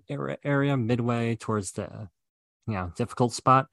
area, 0.43 0.77
midway 0.77 1.35
towards 1.35 1.73
the 1.73 2.09
you 2.67 2.73
know 2.73 2.91
difficult 2.95 3.33
spot. 3.33 3.67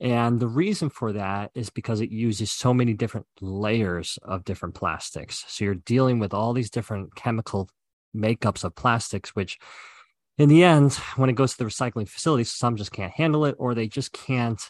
And 0.00 0.38
the 0.38 0.48
reason 0.48 0.90
for 0.90 1.12
that 1.12 1.50
is 1.54 1.70
because 1.70 2.00
it 2.00 2.10
uses 2.10 2.52
so 2.52 2.74
many 2.74 2.92
different 2.92 3.26
layers 3.40 4.18
of 4.22 4.44
different 4.44 4.74
plastics. 4.74 5.44
So 5.48 5.64
you're 5.64 5.74
dealing 5.74 6.18
with 6.18 6.34
all 6.34 6.52
these 6.52 6.70
different 6.70 7.14
chemical 7.14 7.70
makeups 8.14 8.64
of 8.64 8.74
plastics, 8.74 9.34
which 9.34 9.58
in 10.38 10.50
the 10.50 10.64
end, 10.64 10.92
when 11.16 11.30
it 11.30 11.36
goes 11.36 11.52
to 11.52 11.58
the 11.58 11.64
recycling 11.64 12.06
facility, 12.06 12.44
some 12.44 12.76
just 12.76 12.92
can't 12.92 13.12
handle 13.12 13.46
it 13.46 13.56
or 13.58 13.74
they 13.74 13.88
just 13.88 14.12
can't 14.12 14.60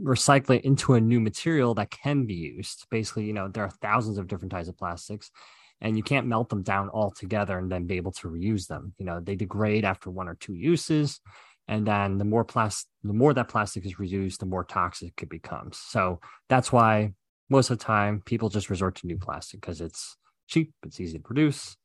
recycle 0.00 0.56
it 0.56 0.64
into 0.64 0.94
a 0.94 1.00
new 1.00 1.18
material 1.18 1.74
that 1.74 1.90
can 1.90 2.26
be 2.26 2.34
used. 2.34 2.86
Basically, 2.90 3.24
you 3.24 3.32
know, 3.32 3.48
there 3.48 3.64
are 3.64 3.70
thousands 3.70 4.18
of 4.18 4.28
different 4.28 4.52
types 4.52 4.68
of 4.68 4.78
plastics 4.78 5.32
and 5.80 5.96
you 5.96 6.04
can't 6.04 6.28
melt 6.28 6.48
them 6.48 6.62
down 6.62 6.88
all 6.90 7.10
together 7.10 7.58
and 7.58 7.70
then 7.70 7.86
be 7.86 7.96
able 7.96 8.12
to 8.12 8.28
reuse 8.28 8.68
them. 8.68 8.94
You 8.98 9.04
know, 9.04 9.20
they 9.20 9.34
degrade 9.34 9.84
after 9.84 10.10
one 10.10 10.28
or 10.28 10.36
two 10.36 10.54
uses 10.54 11.20
and 11.68 11.86
then 11.86 12.18
the 12.18 12.24
more 12.24 12.44
plastic 12.44 12.88
the 13.02 13.12
more 13.12 13.34
that 13.34 13.48
plastic 13.48 13.84
is 13.84 13.94
reused 13.96 14.38
the 14.38 14.46
more 14.46 14.64
toxic 14.64 15.12
it 15.22 15.28
becomes. 15.28 15.78
So 15.78 16.20
that's 16.48 16.72
why 16.72 17.12
most 17.48 17.70
of 17.70 17.78
the 17.78 17.84
time 17.84 18.22
people 18.24 18.48
just 18.48 18.70
resort 18.70 18.96
to 18.96 19.06
new 19.06 19.18
plastic 19.18 19.60
because 19.60 19.80
it's 19.80 20.16
cheap 20.48 20.72
it's 20.84 21.00
easy 21.00 21.18
to 21.18 21.24
produce 21.24 21.76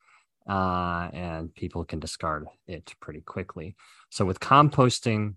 uh, 0.50 1.10
and 1.14 1.54
people 1.54 1.84
can 1.86 2.00
discard 2.00 2.48
it 2.68 2.94
pretty 3.00 3.22
quickly. 3.22 3.76
So 4.10 4.26
with 4.26 4.40
composting 4.40 5.36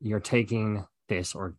you're 0.00 0.20
taking 0.20 0.84
this 1.08 1.34
or 1.34 1.56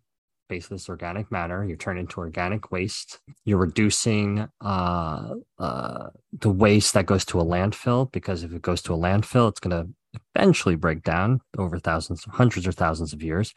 basically 0.48 0.75
this 0.75 0.89
organic 0.89 1.32
matter 1.32 1.65
you 1.65 1.75
turn 1.75 1.98
it 1.98 2.01
into 2.01 2.20
organic 2.20 2.72
waste. 2.72 3.20
You're 3.44 3.58
reducing 3.58 4.48
uh, 4.62 5.34
uh, 5.60 6.08
the 6.39 6.50
waste 6.50 6.94
that 6.94 7.08
goes 7.08 7.25
to 7.25 7.39
a 7.39 7.46
landfill 7.46 8.12
because 8.12 8.44
if 8.44 8.54
it 8.54 8.62
goes 8.62 8.82
to 8.84 8.94
a 8.94 8.98
landfill 8.98 9.50
it's 9.50 9.60
going 9.60 9.86
to 9.86 9.92
eventually 10.36 10.75
break 10.75 11.03
down 11.03 11.41
over 11.57 11.79
thousands, 11.79 12.24
hundreds 12.25 12.67
or 12.67 12.72
thousands 12.72 13.13
of 13.13 13.24
years. 13.24 13.53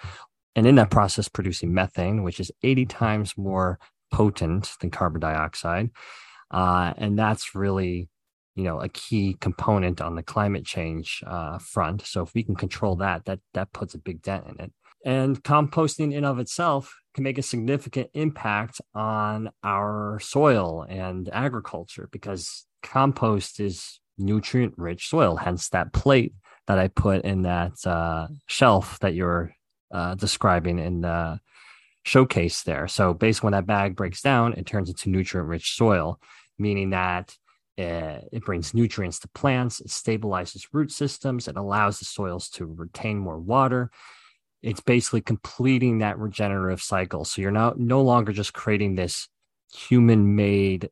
And 0.56 0.66
in 0.66 0.74
that 0.76 0.90
process, 0.90 1.28
producing 1.28 1.72
methane, 1.72 2.22
which 2.22 2.40
is 2.40 2.50
80 2.62 2.86
times 2.86 3.34
more 3.36 3.78
potent 4.10 4.72
than 4.80 4.90
carbon 4.90 5.20
dioxide. 5.20 5.90
Uh, 6.50 6.94
and 6.96 7.18
that's 7.18 7.54
really, 7.54 8.08
you 8.54 8.64
know, 8.64 8.80
a 8.80 8.88
key 8.88 9.36
component 9.40 10.00
on 10.00 10.14
the 10.14 10.22
climate 10.22 10.64
change 10.64 11.22
uh, 11.26 11.58
front. 11.58 12.02
So 12.06 12.22
if 12.22 12.34
we 12.34 12.42
can 12.42 12.56
control 12.56 12.96
that, 12.96 13.26
that 13.26 13.40
that 13.54 13.72
puts 13.72 13.94
a 13.94 13.98
big 13.98 14.22
dent 14.22 14.46
in 14.48 14.60
it. 14.60 14.72
And 15.04 15.42
composting 15.44 16.12
in 16.12 16.24
of 16.24 16.38
itself 16.38 16.94
can 17.14 17.24
make 17.24 17.38
a 17.38 17.42
significant 17.42 18.10
impact 18.14 18.80
on 18.94 19.50
our 19.62 20.18
soil 20.20 20.84
and 20.88 21.28
agriculture 21.32 22.08
because 22.10 22.66
compost 22.82 23.60
is 23.60 24.00
nutrient 24.18 24.74
rich 24.76 25.08
soil, 25.08 25.36
hence 25.36 25.68
that 25.68 25.92
plate 25.92 26.34
that 26.68 26.78
I 26.78 26.88
put 26.88 27.24
in 27.24 27.42
that 27.42 27.84
uh, 27.86 28.28
shelf 28.46 28.98
that 29.00 29.14
you're 29.14 29.52
uh, 29.90 30.14
describing 30.14 30.78
in 30.78 31.00
the 31.00 31.40
showcase 32.04 32.62
there. 32.62 32.86
So 32.86 33.14
basically, 33.14 33.46
when 33.46 33.52
that 33.52 33.66
bag 33.66 33.96
breaks 33.96 34.20
down, 34.20 34.52
it 34.52 34.66
turns 34.66 34.90
into 34.90 35.08
nutrient 35.08 35.48
rich 35.48 35.74
soil, 35.74 36.20
meaning 36.58 36.90
that 36.90 37.36
uh, 37.78 38.20
it 38.32 38.44
brings 38.44 38.74
nutrients 38.74 39.18
to 39.20 39.28
plants, 39.28 39.80
it 39.80 39.88
stabilizes 39.88 40.66
root 40.72 40.92
systems, 40.92 41.48
it 41.48 41.56
allows 41.56 41.98
the 41.98 42.04
soils 42.04 42.50
to 42.50 42.66
retain 42.66 43.18
more 43.18 43.38
water. 43.38 43.90
It's 44.62 44.80
basically 44.80 45.22
completing 45.22 45.98
that 45.98 46.18
regenerative 46.18 46.82
cycle. 46.82 47.24
So 47.24 47.40
you're 47.40 47.50
now 47.50 47.74
no 47.78 48.02
longer 48.02 48.32
just 48.32 48.52
creating 48.52 48.96
this 48.96 49.28
human 49.72 50.36
made 50.36 50.90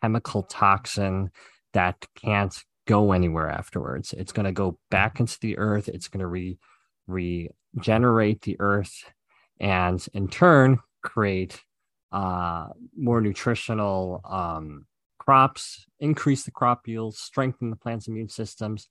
chemical 0.00 0.44
toxin 0.44 1.30
that 1.72 2.06
can't 2.14 2.56
go 2.86 3.12
anywhere 3.12 3.48
afterwards. 3.48 4.12
It's 4.12 4.32
going 4.32 4.46
to 4.46 4.52
go 4.52 4.78
back 4.90 5.20
into 5.20 5.38
the 5.40 5.58
earth. 5.58 5.88
It's 5.88 6.08
going 6.08 6.20
to 6.20 6.26
re 6.26 6.58
regenerate 7.06 8.40
the 8.42 8.56
earth 8.60 9.04
and 9.60 10.04
in 10.14 10.28
turn 10.28 10.78
create 11.02 11.60
uh, 12.12 12.68
more 12.96 13.20
nutritional 13.20 14.20
um, 14.24 14.86
crops, 15.18 15.86
increase 16.00 16.44
the 16.44 16.50
crop 16.50 16.86
yields, 16.86 17.18
strengthen 17.18 17.70
the 17.70 17.76
plant's 17.76 18.08
immune 18.08 18.28
systems, 18.28 18.88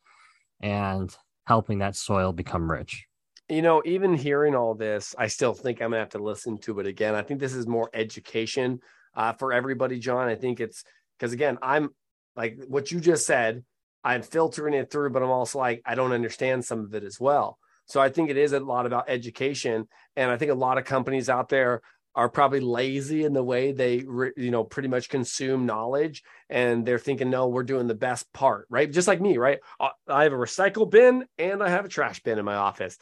and 0.61 1.15
helping 1.45 1.79
that 1.79 1.95
soil 1.95 2.31
become 2.33 2.69
rich. 2.69 3.05
You 3.49 3.61
know, 3.61 3.81
even 3.85 4.13
hearing 4.13 4.55
all 4.55 4.73
this, 4.73 5.13
I 5.17 5.27
still 5.27 5.53
think 5.53 5.81
I'm 5.81 5.91
gonna 5.91 5.99
have 5.99 6.09
to 6.09 6.19
listen 6.19 6.57
to 6.59 6.79
it 6.79 6.87
again. 6.87 7.15
I 7.15 7.21
think 7.21 7.39
this 7.39 7.53
is 7.53 7.67
more 7.67 7.89
education 7.93 8.79
uh, 9.15 9.33
for 9.33 9.53
everybody, 9.53 9.99
John. 9.99 10.27
I 10.27 10.35
think 10.35 10.59
it's 10.59 10.83
because 11.17 11.33
again, 11.33 11.57
I'm 11.61 11.89
like 12.35 12.57
what 12.67 12.91
you 12.91 12.99
just 12.99 13.25
said. 13.25 13.63
I'm 14.03 14.21
filtering 14.21 14.73
it 14.73 14.91
through, 14.91 15.11
but 15.11 15.23
I'm 15.23 15.29
also 15.29 15.59
like 15.59 15.81
I 15.85 15.95
don't 15.95 16.11
understand 16.11 16.65
some 16.65 16.79
of 16.79 16.93
it 16.93 17.03
as 17.03 17.19
well. 17.19 17.57
So 17.85 17.99
I 17.99 18.09
think 18.09 18.29
it 18.29 18.37
is 18.37 18.53
a 18.53 18.59
lot 18.59 18.85
about 18.85 19.05
education, 19.09 19.87
and 20.15 20.31
I 20.31 20.37
think 20.37 20.51
a 20.51 20.55
lot 20.55 20.77
of 20.77 20.85
companies 20.85 21.29
out 21.29 21.49
there 21.49 21.81
are 22.15 22.29
probably 22.29 22.59
lazy 22.59 23.23
in 23.23 23.33
the 23.33 23.43
way 23.43 23.71
they 23.71 23.95
you 24.37 24.51
know 24.51 24.63
pretty 24.63 24.87
much 24.87 25.09
consume 25.09 25.65
knowledge 25.65 26.21
and 26.49 26.85
they're 26.85 26.99
thinking 26.99 27.29
no 27.29 27.47
we're 27.47 27.63
doing 27.63 27.87
the 27.87 27.95
best 27.95 28.31
part 28.33 28.67
right? 28.69 28.91
Just 28.91 29.07
like 29.07 29.19
me 29.19 29.37
right? 29.37 29.59
Uh, 29.79 29.89
I 30.07 30.23
have 30.23 30.33
a 30.33 30.37
recycle 30.37 30.89
bin 30.89 31.25
and 31.37 31.63
i 31.63 31.69
have 31.69 31.85
a 31.85 31.89
trash 31.89 32.21
bin 32.21 32.37
in 32.37 32.45
my 32.45 32.55
office 32.55 32.97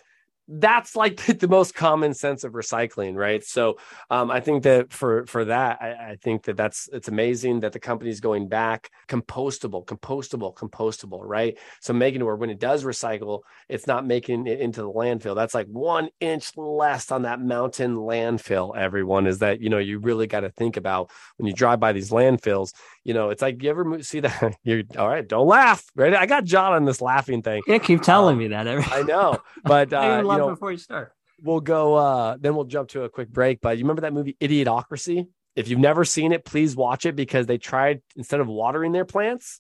that's 0.60 0.96
like 0.96 1.18
the 1.40 1.48
most 1.48 1.74
common 1.74 2.14
sense 2.14 2.44
of 2.44 2.54
recycling 2.54 3.16
right? 3.16 3.44
So 3.44 3.78
um, 4.10 4.32
i 4.32 4.40
think 4.40 4.64
that 4.64 4.92
for 4.92 5.26
for 5.26 5.46
that 5.46 5.78
I, 5.82 6.12
I, 6.12 6.18
think 6.22 6.44
that 6.44 6.58
that's 6.58 6.90
it's 6.92 7.08
amazing 7.08 7.62
that 7.62 7.74
the 7.74 7.80
company's 7.80 8.20
going 8.20 8.48
back 8.48 8.90
compostable 9.08 9.86
compostable 9.86 10.54
compostable 10.54 11.22
right? 11.24 11.58
So 11.80 11.94
making 11.94 12.22
it 12.22 12.24
where 12.26 12.36
when 12.36 12.50
it 12.50 12.60
does 12.60 12.84
recycle 12.84 13.42
it's 13.70 13.88
not 13.88 14.06
making 14.06 14.48
it 14.48 14.60
into 14.60 14.82
the 14.82 14.92
landfill. 14.92 15.36
That's 15.36 15.54
like 15.54 15.68
one 15.68 16.10
inch 16.20 16.58
less 16.58 17.12
on 17.12 17.24
that 17.24 17.40
mountain 17.40 17.96
landfill 17.96 18.76
everyone 18.76 19.28
is 19.28 19.40
that 19.40 19.62
you 19.62 19.70
know 19.70 19.78
you 19.78 20.00
really 20.00 20.28
got 20.28 20.42
to 20.42 20.50
think 20.50 20.78
about 20.78 21.10
when 21.38 21.48
you 21.48 21.54
drive 21.54 21.80
by 21.80 21.92
these 21.92 22.10
landfills 22.10 22.74
you 23.04 23.14
know 23.14 23.30
it's 23.30 23.42
like 23.42 23.62
you 23.64 23.70
ever 23.70 24.02
see 24.02 24.20
that? 24.20 24.56
You're 24.64 24.84
all 24.98 25.08
right 25.08 25.28
don't 25.28 25.48
laugh 25.48 25.86
right 25.96 26.14
i 26.14 26.26
got 26.26 26.44
john 26.44 26.74
on 26.74 26.86
this 26.86 27.02
laughing 27.02 27.42
thing. 27.42 27.62
Yeah 27.68 27.78
keep 27.78 28.02
telling 28.02 28.34
um, 28.34 28.40
me 28.40 28.48
that 28.50 28.68
every- 28.68 28.86
i 28.92 29.02
know 29.04 29.40
but 29.64 29.92
uh, 29.94 30.22
know, 30.42 30.50
before 30.50 30.72
you 30.72 30.78
start. 30.78 31.14
We'll 31.42 31.62
go. 31.62 31.96
uh 31.96 32.38
Then 32.40 32.56
we'll 32.56 32.66
jump 32.66 32.90
to 32.90 33.04
a 33.04 33.10
quick 33.10 33.30
break. 33.30 33.62
But 33.62 33.78
you 33.78 33.84
remember 33.84 34.02
that 34.02 34.14
movie 34.14 34.38
Idiocracy? 34.40 35.28
If 35.56 35.68
you've 35.68 35.80
never 35.80 36.06
seen 36.06 36.32
it, 36.32 36.46
please 36.46 36.76
watch 36.76 37.06
it 37.06 37.16
because 37.16 37.46
they 37.46 37.58
tried 37.58 38.02
instead 38.16 38.40
of 38.40 38.48
watering 38.48 38.94
their 38.94 39.06
plants, 39.06 39.60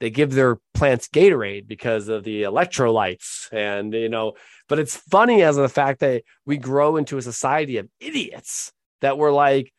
they 0.00 0.10
give 0.10 0.32
their 0.32 0.58
plants 0.74 1.08
Gatorade 1.08 1.68
because 1.68 2.08
of 2.08 2.24
the 2.24 2.42
electrolytes. 2.42 3.52
And 3.52 3.92
you 3.92 4.08
know, 4.08 4.32
but 4.68 4.78
it's 4.78 4.96
funny 4.96 5.42
as 5.42 5.56
the 5.56 5.68
fact 5.68 6.00
that 6.00 6.24
we 6.46 6.56
grow 6.56 6.96
into 6.96 7.16
a 7.18 7.22
society 7.22 7.76
of 7.76 7.88
idiots 8.00 8.72
that 9.02 9.18
we're 9.18 9.32
like, 9.32 9.72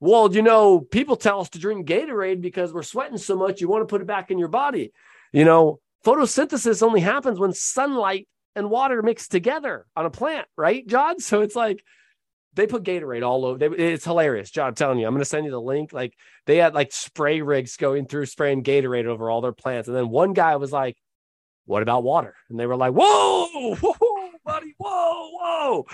well, 0.00 0.34
you 0.34 0.42
know, 0.42 0.80
people 0.80 1.16
tell 1.16 1.40
us 1.40 1.50
to 1.50 1.58
drink 1.58 1.86
Gatorade 1.86 2.40
because 2.40 2.72
we're 2.72 2.82
sweating 2.82 3.18
so 3.18 3.36
much, 3.36 3.60
you 3.60 3.68
want 3.68 3.82
to 3.82 3.90
put 3.90 4.00
it 4.00 4.06
back 4.06 4.30
in 4.30 4.38
your 4.38 4.48
body. 4.48 4.92
You 5.32 5.44
know, 5.44 5.80
photosynthesis 6.04 6.82
only 6.82 7.00
happens 7.00 7.38
when 7.38 7.52
sunlight 7.52 8.26
and 8.56 8.70
water 8.70 9.02
mixed 9.02 9.30
together 9.30 9.86
on 9.96 10.06
a 10.06 10.10
plant, 10.10 10.46
right, 10.56 10.86
John? 10.86 11.20
So 11.20 11.42
it's 11.42 11.56
like 11.56 11.82
they 12.54 12.66
put 12.66 12.82
Gatorade 12.82 13.24
all 13.26 13.44
over. 13.44 13.58
They, 13.58 13.66
it's 13.66 14.04
hilarious, 14.04 14.50
John. 14.50 14.68
I'm 14.68 14.74
telling 14.74 14.98
you, 14.98 15.06
I'm 15.06 15.12
going 15.12 15.20
to 15.20 15.24
send 15.24 15.44
you 15.44 15.50
the 15.50 15.60
link. 15.60 15.92
Like 15.92 16.14
they 16.46 16.56
had 16.56 16.74
like 16.74 16.92
spray 16.92 17.42
rigs 17.42 17.76
going 17.76 18.06
through 18.06 18.26
spraying 18.26 18.62
Gatorade 18.62 19.06
over 19.06 19.30
all 19.30 19.40
their 19.40 19.52
plants, 19.52 19.88
and 19.88 19.96
then 19.96 20.08
one 20.08 20.32
guy 20.32 20.56
was 20.56 20.72
like, 20.72 20.96
"What 21.66 21.82
about 21.82 22.02
water?" 22.02 22.34
And 22.48 22.58
they 22.58 22.66
were 22.66 22.76
like, 22.76 22.92
"Whoa, 22.92 23.74
whoa, 23.76 24.30
buddy, 24.44 24.74
whoa, 24.78 25.30
whoa." 25.32 25.86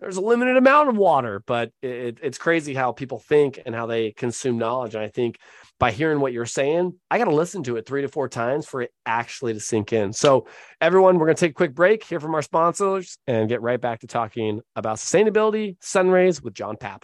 There's 0.00 0.16
a 0.16 0.20
limited 0.20 0.56
amount 0.56 0.88
of 0.88 0.96
water, 0.96 1.42
but 1.44 1.72
it, 1.82 2.20
it's 2.22 2.38
crazy 2.38 2.72
how 2.72 2.92
people 2.92 3.18
think 3.18 3.60
and 3.66 3.74
how 3.74 3.86
they 3.86 4.12
consume 4.12 4.56
knowledge. 4.56 4.94
And 4.94 5.02
I 5.02 5.08
think 5.08 5.38
by 5.80 5.90
hearing 5.90 6.20
what 6.20 6.32
you're 6.32 6.46
saying, 6.46 6.94
I 7.10 7.18
got 7.18 7.24
to 7.24 7.34
listen 7.34 7.64
to 7.64 7.76
it 7.76 7.86
three 7.86 8.02
to 8.02 8.08
four 8.08 8.28
times 8.28 8.64
for 8.64 8.82
it 8.82 8.92
actually 9.06 9.54
to 9.54 9.60
sink 9.60 9.92
in. 9.92 10.12
So, 10.12 10.46
everyone, 10.80 11.18
we're 11.18 11.26
going 11.26 11.36
to 11.36 11.40
take 11.40 11.50
a 11.50 11.54
quick 11.54 11.74
break, 11.74 12.04
hear 12.04 12.20
from 12.20 12.34
our 12.36 12.42
sponsors, 12.42 13.18
and 13.26 13.48
get 13.48 13.60
right 13.60 13.80
back 13.80 14.00
to 14.00 14.06
talking 14.06 14.60
about 14.76 14.98
sustainability, 14.98 15.76
sunrays 15.80 16.40
with 16.42 16.54
John 16.54 16.76
Paap. 16.76 17.02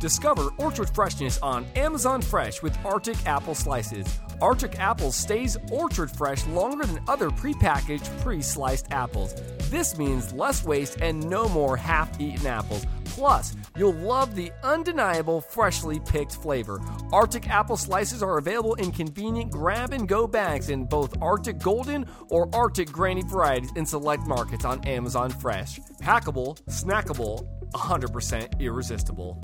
Discover 0.00 0.48
orchard 0.58 0.92
freshness 0.92 1.38
on 1.38 1.64
Amazon 1.76 2.20
Fresh 2.20 2.62
with 2.62 2.76
Arctic 2.84 3.24
apple 3.26 3.54
slices. 3.54 4.18
Arctic 4.42 4.80
apples 4.80 5.14
stays 5.14 5.56
orchard 5.70 6.10
fresh 6.10 6.44
longer 6.48 6.84
than 6.84 7.00
other 7.06 7.30
prepackaged, 7.30 8.20
pre-sliced 8.22 8.88
apples. 8.90 9.36
This 9.70 9.96
means 9.96 10.32
less 10.32 10.64
waste 10.64 11.00
and 11.00 11.30
no 11.30 11.48
more 11.48 11.76
half-eaten 11.76 12.44
apples. 12.44 12.84
Plus, 13.04 13.54
you'll 13.76 13.92
love 13.92 14.34
the 14.34 14.50
undeniable 14.64 15.40
freshly 15.40 16.00
picked 16.00 16.34
flavor. 16.34 16.80
Arctic 17.12 17.48
apple 17.48 17.76
slices 17.76 18.20
are 18.20 18.38
available 18.38 18.74
in 18.74 18.90
convenient 18.90 19.52
grab 19.52 19.92
and 19.92 20.08
go 20.08 20.26
bags 20.26 20.70
in 20.70 20.86
both 20.86 21.14
Arctic 21.22 21.60
Golden 21.60 22.04
or 22.28 22.52
Arctic 22.52 22.90
Granny 22.90 23.22
varieties 23.22 23.70
in 23.76 23.86
select 23.86 24.26
markets 24.26 24.64
on 24.64 24.84
Amazon 24.88 25.30
Fresh. 25.30 25.78
Packable, 26.00 26.60
snackable, 26.64 27.46
100% 27.74 28.60
irresistible. 28.60 29.40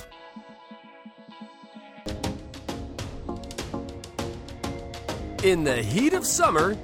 In 5.45 5.63
the 5.63 5.81
heat 5.81 6.15
of 6.15 6.27
summer, 6.27 6.77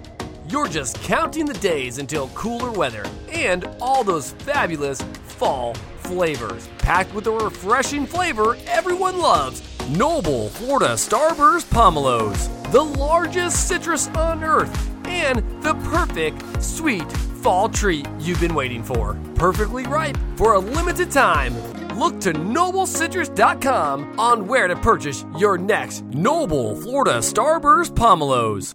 you're 0.48 0.68
just 0.68 1.02
counting 1.02 1.44
the 1.44 1.54
days 1.54 1.98
until 1.98 2.28
cooler 2.28 2.70
weather 2.70 3.04
and 3.32 3.64
all 3.80 4.04
those 4.04 4.30
fabulous 4.30 5.02
fall 5.24 5.74
flavors. 6.04 6.68
Packed 6.78 7.12
with 7.14 7.24
the 7.24 7.32
refreshing 7.32 8.06
flavor 8.06 8.56
everyone 8.68 9.18
loves 9.18 9.60
Noble 9.88 10.50
Florida 10.50 10.94
Starburst 10.94 11.68
Pomelos, 11.70 12.48
the 12.70 12.84
largest 12.84 13.66
citrus 13.66 14.06
on 14.10 14.44
earth, 14.44 14.88
and 15.04 15.38
the 15.64 15.74
perfect 15.90 16.62
sweet 16.62 17.10
fall 17.42 17.68
treat 17.68 18.06
you've 18.20 18.40
been 18.40 18.54
waiting 18.54 18.84
for. 18.84 19.16
Perfectly 19.34 19.84
ripe 19.84 20.16
for 20.36 20.52
a 20.52 20.60
limited 20.60 21.10
time. 21.10 21.54
Look 21.94 22.18
to 22.22 22.32
NobleCitrus.com 22.32 24.18
on 24.18 24.48
where 24.48 24.66
to 24.66 24.74
purchase 24.74 25.24
your 25.38 25.56
next 25.56 26.02
Noble 26.06 26.74
Florida 26.74 27.18
Starburst 27.18 27.94
Pomelos. 27.94 28.74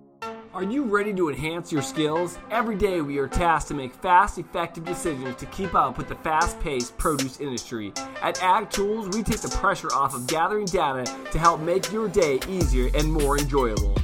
Are 0.53 0.63
you 0.63 0.83
ready 0.85 1.13
to 1.13 1.29
enhance 1.29 1.69
your 1.69 1.81
skills? 1.81 2.39
Every 2.49 2.77
day 2.77 3.01
we 3.01 3.17
are 3.17 3.27
tasked 3.27 3.67
to 3.69 3.73
make 3.73 3.93
fast, 3.93 4.37
effective 4.37 4.85
decisions 4.85 5.35
to 5.35 5.45
keep 5.47 5.75
up 5.75 5.97
with 5.97 6.07
the 6.07 6.15
fast 6.15 6.59
paced 6.61 6.97
produce 6.97 7.41
industry. 7.41 7.91
At 8.21 8.41
Ag 8.41 8.69
Tools, 8.69 9.09
we 9.09 9.21
take 9.21 9.41
the 9.41 9.49
pressure 9.49 9.93
off 9.93 10.15
of 10.15 10.25
gathering 10.27 10.65
data 10.65 11.03
to 11.31 11.39
help 11.39 11.59
make 11.59 11.91
your 11.91 12.07
day 12.07 12.39
easier 12.47 12.89
and 12.95 13.11
more 13.11 13.37
enjoyable. 13.37 13.95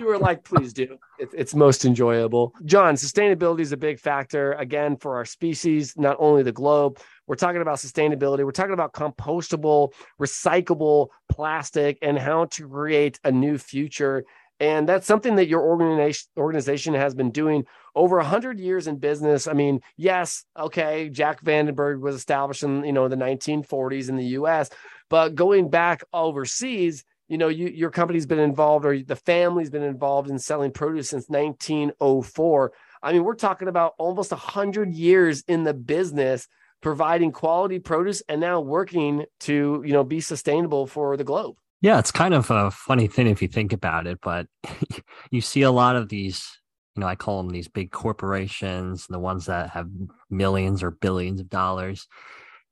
You 0.00 0.06
were 0.06 0.18
like, 0.18 0.44
please 0.44 0.72
do. 0.72 0.98
It, 1.18 1.30
it's 1.34 1.54
most 1.54 1.84
enjoyable. 1.84 2.54
John, 2.64 2.94
sustainability 2.94 3.60
is 3.60 3.72
a 3.72 3.76
big 3.76 3.98
factor 3.98 4.52
again 4.54 4.96
for 4.96 5.16
our 5.16 5.24
species, 5.24 5.94
not 5.96 6.16
only 6.18 6.42
the 6.42 6.52
globe. 6.52 6.98
We're 7.26 7.36
talking 7.36 7.60
about 7.60 7.78
sustainability. 7.78 8.44
We're 8.44 8.52
talking 8.52 8.72
about 8.72 8.94
compostable, 8.94 9.92
recyclable 10.20 11.08
plastic 11.30 11.98
and 12.02 12.18
how 12.18 12.46
to 12.46 12.68
create 12.68 13.20
a 13.24 13.32
new 13.32 13.58
future. 13.58 14.24
And 14.60 14.88
that's 14.88 15.06
something 15.06 15.34
that 15.36 15.48
your 15.48 15.62
organization 15.62 16.28
organization 16.36 16.94
has 16.94 17.14
been 17.14 17.30
doing 17.30 17.64
over 17.94 18.16
100 18.16 18.58
years 18.58 18.86
in 18.86 18.96
business. 18.96 19.46
I 19.46 19.52
mean, 19.52 19.80
yes, 19.96 20.44
okay, 20.56 21.08
Jac 21.10 21.44
Vandenberg 21.44 22.00
was 22.00 22.14
established 22.14 22.62
in, 22.62 22.84
you 22.84 22.92
know, 22.92 23.08
the 23.08 23.16
1940s 23.16 24.08
in 24.08 24.16
the 24.16 24.24
US, 24.38 24.70
but 25.10 25.34
going 25.34 25.70
back 25.70 26.02
overseas, 26.12 27.04
you 27.28 27.38
know, 27.38 27.48
you, 27.48 27.68
your 27.68 27.90
company's 27.90 28.26
been 28.26 28.38
involved 28.38 28.84
or 28.84 28.98
the 28.98 29.16
family's 29.16 29.70
been 29.70 29.82
involved 29.82 30.30
in 30.30 30.38
selling 30.38 30.72
produce 30.72 31.10
since 31.10 31.28
1904. 31.28 32.72
I 33.02 33.12
mean, 33.12 33.24
we're 33.24 33.34
talking 33.34 33.68
about 33.68 33.94
almost 33.98 34.30
100 34.30 34.92
years 34.92 35.42
in 35.48 35.64
the 35.64 35.74
business 35.74 36.48
providing 36.82 37.32
quality 37.32 37.78
produce 37.78 38.22
and 38.28 38.40
now 38.40 38.60
working 38.60 39.24
to, 39.40 39.82
you 39.86 39.92
know, 39.92 40.04
be 40.04 40.20
sustainable 40.20 40.86
for 40.86 41.16
the 41.16 41.24
globe. 41.24 41.56
Yeah, 41.80 41.98
it's 41.98 42.10
kind 42.10 42.34
of 42.34 42.50
a 42.50 42.70
funny 42.70 43.08
thing 43.08 43.26
if 43.26 43.40
you 43.42 43.48
think 43.48 43.72
about 43.72 44.06
it, 44.06 44.18
but 44.22 44.46
you 45.30 45.40
see 45.40 45.62
a 45.62 45.70
lot 45.70 45.96
of 45.96 46.08
these, 46.10 46.46
you 46.94 47.00
know, 47.00 47.06
I 47.06 47.14
call 47.14 47.42
them 47.42 47.52
these 47.52 47.68
big 47.68 47.90
corporations, 47.90 49.06
the 49.08 49.18
ones 49.18 49.46
that 49.46 49.70
have 49.70 49.88
millions 50.30 50.82
or 50.82 50.90
billions 50.90 51.40
of 51.40 51.48
dollars. 51.48 52.06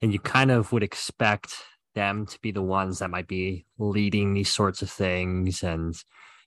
And 0.02 0.12
you 0.12 0.18
kind 0.18 0.50
of 0.50 0.72
would 0.72 0.82
expect 0.82 1.54
them 1.94 2.26
to 2.26 2.38
be 2.40 2.50
the 2.50 2.62
ones 2.62 2.98
that 2.98 3.10
might 3.10 3.28
be 3.28 3.66
leading 3.78 4.34
these 4.34 4.52
sorts 4.52 4.82
of 4.82 4.90
things. 4.90 5.62
And 5.62 5.94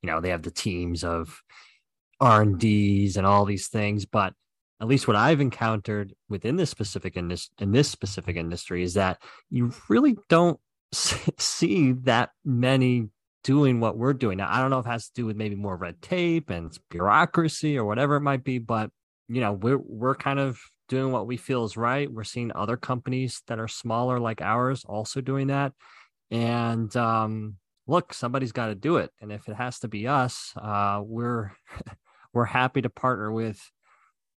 you 0.01 0.07
know 0.07 0.21
they 0.21 0.29
have 0.29 0.43
the 0.43 0.51
teams 0.51 1.03
of 1.03 1.41
r&ds 2.19 3.17
and 3.17 3.25
all 3.25 3.45
these 3.45 3.67
things. 3.67 4.05
But 4.05 4.33
at 4.81 4.87
least 4.87 5.07
what 5.07 5.15
i've 5.15 5.41
encountered 5.41 6.13
within 6.27 6.57
this 6.57 6.69
specific 6.69 7.15
in 7.15 7.29
this 7.29 7.49
in 7.59 7.71
this 7.71 7.89
specific 7.89 8.35
industry 8.35 8.83
is 8.83 8.95
that 8.95 9.21
you 9.49 9.71
really 9.89 10.17
don't 10.27 10.59
see 10.91 11.93
that 11.93 12.31
many 12.43 13.07
doing 13.43 13.79
what 13.79 13.97
we're 13.97 14.13
doing. 14.13 14.37
Now 14.37 14.47
i 14.51 14.59
don't 14.59 14.69
know 14.69 14.79
if 14.79 14.85
it 14.85 14.89
has 14.89 15.07
to 15.07 15.13
do 15.13 15.25
with 15.25 15.37
maybe 15.37 15.55
more 15.55 15.77
red 15.77 16.01
tape 16.01 16.49
and 16.49 16.77
bureaucracy 16.89 17.77
or 17.77 17.85
whatever 17.85 18.15
it 18.15 18.21
might 18.21 18.43
be 18.43 18.59
but 18.59 18.89
you 19.27 19.41
know 19.41 19.53
we're 19.53 19.77
we're 19.77 20.15
kind 20.15 20.39
of 20.39 20.59
doing 20.87 21.11
what 21.11 21.27
we 21.27 21.37
feel 21.37 21.63
is 21.63 21.77
right. 21.77 22.11
We're 22.11 22.23
seeing 22.23 22.51
other 22.53 22.77
companies 22.77 23.41
that 23.47 23.59
are 23.59 23.67
smaller 23.67 24.19
like 24.19 24.41
ours 24.41 24.85
also 24.85 25.21
doing 25.21 25.47
that. 25.47 25.73
And 26.31 26.95
um, 26.95 27.57
look, 27.87 28.13
somebody's 28.13 28.51
got 28.51 28.67
to 28.67 28.75
do 28.75 28.97
it. 28.97 29.11
And 29.21 29.31
if 29.31 29.47
it 29.47 29.55
has 29.55 29.79
to 29.79 29.87
be 29.87 30.07
us, 30.07 30.53
uh, 30.57 31.01
we're 31.03 31.51
we're 32.33 32.45
happy 32.45 32.81
to 32.81 32.89
partner 32.89 33.31
with 33.31 33.59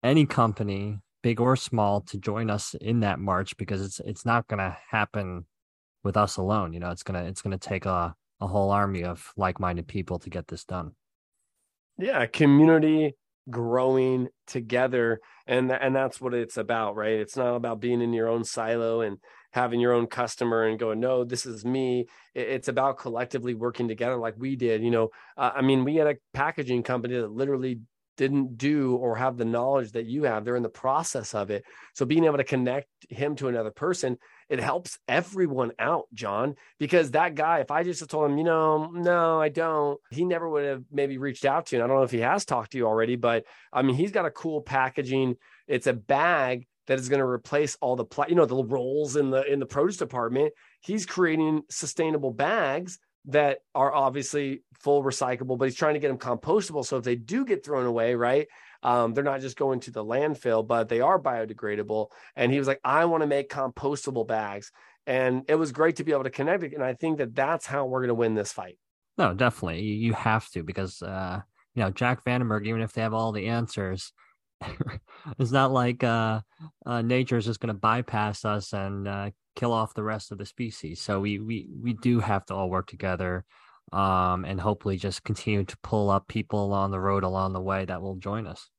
any 0.04 0.26
company, 0.26 1.00
big 1.24 1.40
or 1.40 1.56
small, 1.56 2.02
to 2.02 2.18
join 2.18 2.50
us 2.50 2.76
in 2.76 3.02
that 3.02 3.20
march 3.20 3.58
because 3.58 3.82
it's 3.82 4.00
it's 4.02 4.26
not 4.26 4.48
going 4.48 4.60
to 4.60 4.78
happen 4.90 5.46
with 6.04 6.18
us 6.18 6.38
alone. 6.38 6.74
You 6.74 6.80
know, 6.80 6.92
it's 6.92 7.04
gonna 7.04 7.24
it's 7.24 7.42
gonna 7.42 7.58
take 7.58 7.86
a 7.86 8.16
a 8.42 8.48
whole 8.48 8.72
army 8.72 9.04
of 9.04 9.32
like 9.38 9.60
minded 9.60 9.88
people 9.88 10.20
to 10.20 10.30
get 10.30 10.48
this 10.48 10.66
done. 10.66 10.92
Yeah, 11.98 12.26
community 12.26 13.16
growing 13.50 14.30
together. 14.48 15.20
And 15.48 15.72
and 15.72 15.96
that's 15.96 16.20
what 16.20 16.34
it's 16.34 16.58
about 16.58 16.96
right? 16.96 17.20
It's 17.20 17.38
not 17.38 17.56
about 17.56 17.80
being 17.80 18.02
in 18.02 18.14
your 18.14 18.28
own 18.28 18.44
silo 18.44 19.02
and 19.02 19.18
having 19.52 19.80
your 19.80 19.94
own 19.94 20.08
customer 20.08 20.64
and 20.64 20.80
going 20.80 21.00
no 21.00 21.24
this 21.24 21.46
is 21.46 21.64
me. 21.66 22.08
It's 22.34 22.68
about 22.68 22.98
collectively 22.98 23.54
working 23.54 23.88
together 23.88 24.18
like 24.18 24.36
we 24.38 24.56
did. 24.56 24.84
You 24.84 24.92
know 24.92 25.10
uh, 25.38 25.52
i 25.56 25.62
mean 25.62 25.84
we 25.84 25.96
had 25.96 26.08
a 26.08 26.16
packaging 26.34 26.84
company 26.84 27.16
that 27.16 27.32
literally 27.32 27.80
didn't 28.18 28.58
do 28.58 28.96
or 28.96 29.16
have 29.16 29.38
the 29.38 29.46
knowledge 29.46 29.92
that 29.92 30.06
you 30.06 30.24
have. 30.24 30.46
They're 30.46 30.56
in 30.56 30.64
the 30.64 30.70
process 30.70 31.34
of 31.36 31.52
it. 31.52 31.64
So 31.94 32.06
being 32.06 32.26
able 32.26 32.38
to 32.38 32.44
connect 32.44 32.88
him 33.10 33.36
to 33.38 33.48
another 33.48 33.72
person 33.72 34.18
it 34.50 34.60
helps 34.60 35.00
everyone 35.08 35.72
out, 35.80 36.06
John, 36.14 36.56
because 36.80 37.12
that 37.12 37.36
guy, 37.36 37.60
if 37.60 37.72
I 37.72 37.84
just 37.84 38.08
told 38.10 38.30
him, 38.30 38.38
you 38.38 38.44
know, 38.44 38.92
no, 38.92 39.42
I 39.42 39.50
don't, 39.50 40.00
he 40.12 40.24
never 40.24 40.48
would 40.48 40.66
have 40.66 40.84
maybe 40.92 41.18
reached 41.18 41.46
out 41.46 41.68
to 41.68 41.76
you. 41.76 41.82
And 41.82 41.84
I 41.84 41.88
don't 41.88 41.98
know 41.98 42.04
if 42.04 42.12
he 42.12 42.20
has 42.20 42.46
talked 42.46 42.72
to 42.74 42.78
you 42.78 42.86
already, 42.86 43.16
but 43.16 43.46
I 43.74 43.82
mean, 43.82 43.96
he's 43.96 44.12
got 44.12 44.26
a 44.26 44.32
cool 44.32 44.62
packaging. 44.62 45.36
It's 45.68 45.88
a 45.88 45.94
bag 45.94 46.68
that 46.88 47.00
is 47.00 47.10
going 47.10 47.20
to 47.20 47.26
replace 47.26 47.76
all 47.82 47.96
the, 47.96 48.06
pla- 48.06 48.28
you 48.28 48.36
know, 48.36 48.46
the 48.46 48.64
rolls 48.64 49.16
in 49.16 49.32
the 49.32 49.44
in 49.52 49.60
the 49.60 49.66
produce 49.66 49.98
department. 49.98 50.54
He's 50.82 51.06
creating 51.08 51.64
sustainable 51.72 52.32
bags 52.32 53.00
that 53.28 53.60
are 53.74 53.92
obviously 53.92 54.62
full 54.76 55.04
recyclable, 55.04 55.58
but 55.58 55.66
he's 55.66 55.76
trying 55.76 55.96
to 55.96 56.00
get 56.00 56.10
them 56.10 56.20
compostable. 56.20 56.86
So 56.86 56.98
if 56.98 57.04
they 57.04 57.16
do 57.16 57.44
get 57.44 57.66
thrown 57.66 57.88
away, 57.88 58.14
right, 58.14 58.48
um, 58.86 59.16
they're 59.16 59.24
not 59.24 59.42
just 59.42 59.58
going 59.58 59.80
to 59.80 59.92
the 59.92 60.06
landfill, 60.06 60.66
but 60.66 60.90
they 60.90 61.02
are 61.02 61.20
biodegradable. 61.20 62.12
And 62.36 62.52
he 62.52 62.60
was 62.60 62.68
like, 62.68 62.80
I 62.84 63.06
want 63.06 63.24
to 63.24 63.28
make 63.28 63.50
compostable 63.50 64.28
bags. 64.28 64.72
And 65.08 65.44
it 65.48 65.56
was 65.56 65.72
great 65.72 65.96
to 65.96 66.04
be 66.04 66.12
able 66.12 66.26
to 66.26 66.30
connect 66.30 66.64
it. 66.64 66.74
And 66.76 66.84
I 66.84 66.94
think 66.94 67.18
that 67.18 67.34
that's 67.34 67.66
how 67.66 67.88
we're 67.88 68.02
going 68.02 68.10
to 68.10 68.14
win 68.14 68.36
this 68.36 68.52
fight. 68.52 68.78
No, 69.18 69.34
definitely. 69.34 69.82
You 69.82 70.14
have 70.14 70.48
to 70.52 70.62
because, 70.62 71.02
uh, 71.02 71.42
you 71.74 71.82
know, 71.82 71.90
Jac 71.90 72.24
Vandenberg, 72.24 72.68
even 72.68 72.82
if 72.82 72.94
they 72.94 73.02
have 73.02 73.16
all 73.16 73.32
the 73.32 73.48
answers, 73.48 74.14
it's 75.40 75.52
not 75.52 75.72
like 75.72 76.04
uh, 76.04 76.42
uh, 76.86 77.02
nature 77.02 77.38
is 77.38 77.46
just 77.46 77.60
going 77.60 77.74
to 77.74 77.80
bypass 77.80 78.46
us 78.46 78.72
and 78.72 79.08
uh, 79.08 79.32
kill 79.56 79.74
off 79.74 79.96
the 79.96 80.04
rest 80.04 80.32
of 80.32 80.38
the 80.38 80.46
species. 80.46 81.02
So 81.02 81.20
we 81.20 81.40
we 81.40 81.68
we 81.82 81.94
do 81.94 82.20
have 82.20 82.46
to 82.46 82.54
all 82.54 82.70
work 82.70 82.88
together, 82.88 83.46
um, 83.92 84.46
and 84.46 84.62
hopefully 84.62 84.98
just 84.98 85.24
continue 85.24 85.64
to 85.66 85.78
pull 85.80 86.10
up 86.10 86.28
people 86.28 86.64
along 86.64 86.92
the 86.92 87.00
road 87.00 87.24
along 87.24 87.54
the 87.54 87.62
way 87.62 87.84
that 87.84 88.02
will 88.02 88.16
join 88.16 88.48
us 88.48 88.70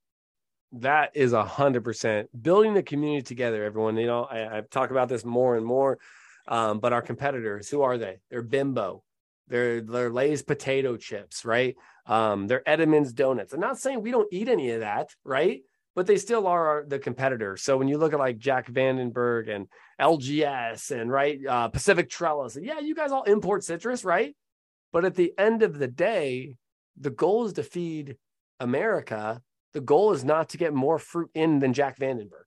that 0.73 1.11
is 1.15 1.33
a 1.33 1.45
hundred 1.45 1.85
percent 1.85 2.29
building 2.43 2.75
the 2.75 2.83
community 2.83 3.23
together. 3.23 3.65
Everyone, 3.65 3.97
you 3.97 4.07
know, 4.07 4.25
I, 4.25 4.59
I 4.59 4.61
talk 4.63 4.91
about 4.91 5.09
this 5.09 5.25
more 5.25 5.57
and 5.57 5.65
more. 5.65 5.99
Um, 6.49 6.79
but 6.79 6.93
our 6.93 7.03
competitors, 7.03 7.69
who 7.69 7.83
are 7.83 7.99
they? 7.99 8.19
They're 8.31 8.43
Bimbo, 8.43 9.03
they're 9.49 9.81
they're 9.81 10.11
Lay's 10.11 10.43
potato 10.43 10.97
chips, 10.97 11.45
right? 11.45 11.77
Um, 12.07 12.47
they're 12.47 12.63
Entenmann's 12.67 13.13
donuts. 13.13 13.53
I'm 13.53 13.61
not 13.61 13.79
saying 13.79 14.03
we 14.03 14.11
don't 14.13 14.33
eat 14.33 14.49
any 14.49 14.71
of 14.71 14.81
that, 14.81 15.11
right? 15.25 15.63
But 15.95 16.07
they 16.07 16.19
still 16.19 16.47
are 16.47 16.85
the 16.87 16.99
competitors. 16.99 17.63
So 17.63 17.77
when 17.79 17.89
you 17.89 17.99
look 17.99 18.13
at 18.13 18.19
like 18.19 18.39
Jac 18.39 18.71
Vandenberg 18.71 19.49
and 19.49 19.67
LGS 20.01 20.91
and 20.91 21.11
right 21.11 21.39
uh, 21.49 21.69
Pacific 21.69 22.11
Trellis, 22.11 22.59
yeah, 22.61 22.81
you 22.81 22.95
guys 22.95 23.13
all 23.13 23.25
import 23.25 23.65
citrus, 23.65 24.05
right? 24.05 24.37
But 24.93 25.05
at 25.05 25.15
the 25.15 25.33
end 25.39 25.63
of 25.63 25.79
the 25.79 25.89
day, 25.89 26.55
the 26.99 27.11
goal 27.11 27.47
is 27.47 27.55
to 27.55 27.63
feed 27.63 28.17
America 28.61 29.43
the 29.77 29.83
goal 29.83 30.15
is 30.15 30.25
not 30.25 30.49
to 30.49 30.57
get 30.57 30.73
more 30.73 30.99
fruit 30.99 31.29
in 31.35 31.59
than 31.59 31.75
Jac 31.75 31.99
Vandenberg. 31.99 32.47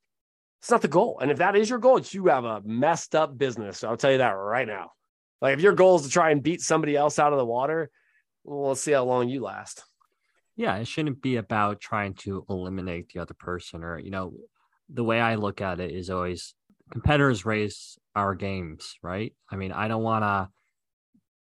It's 0.61 0.71
not 0.71 0.81
the 0.81 0.87
goal. 0.87 1.19
And 1.21 1.29
if 1.29 1.37
that 1.37 1.55
is 1.55 1.69
your 1.69 1.77
goal, 1.77 2.01
you 2.01 2.25
have 2.25 2.43
a 2.43 2.59
messed 2.65 3.13
up 3.13 3.37
business. 3.37 3.83
I'll 3.83 3.97
tell 3.97 4.11
you 4.11 4.17
that 4.17 4.31
right 4.31 4.67
now. 4.67 4.93
Like 5.39 5.53
if 5.53 5.61
your 5.61 5.73
goal 5.73 5.97
is 5.97 6.01
to 6.01 6.09
try 6.09 6.31
and 6.31 6.41
beat 6.41 6.61
somebody 6.61 6.95
else 6.95 7.19
out 7.19 7.31
of 7.31 7.37
the 7.37 7.45
water, 7.45 7.91
well, 8.43 8.73
see 8.73 8.93
how 8.93 9.03
long 9.03 9.29
you 9.29 9.43
last. 9.43 9.83
Yeah, 10.55 10.77
it 10.77 10.87
shouldn't 10.87 11.21
be 11.21 11.35
about 11.35 11.79
trying 11.79 12.15
to 12.15 12.47
eliminate 12.49 13.13
the 13.13 13.21
other 13.21 13.35
person 13.35 13.83
or, 13.83 13.99
you 13.99 14.09
know, 14.09 14.33
the 14.91 15.03
way 15.03 15.21
I 15.21 15.35
look 15.35 15.61
at 15.61 15.79
it 15.79 15.91
is 15.91 16.09
always 16.09 16.55
competitors 16.91 17.45
raise 17.45 17.99
our 18.15 18.33
games, 18.33 18.95
right? 19.03 19.35
I 19.51 19.55
mean, 19.55 19.71
I 19.71 19.87
don't 19.87 20.01
want 20.01 20.23
to 20.23 20.49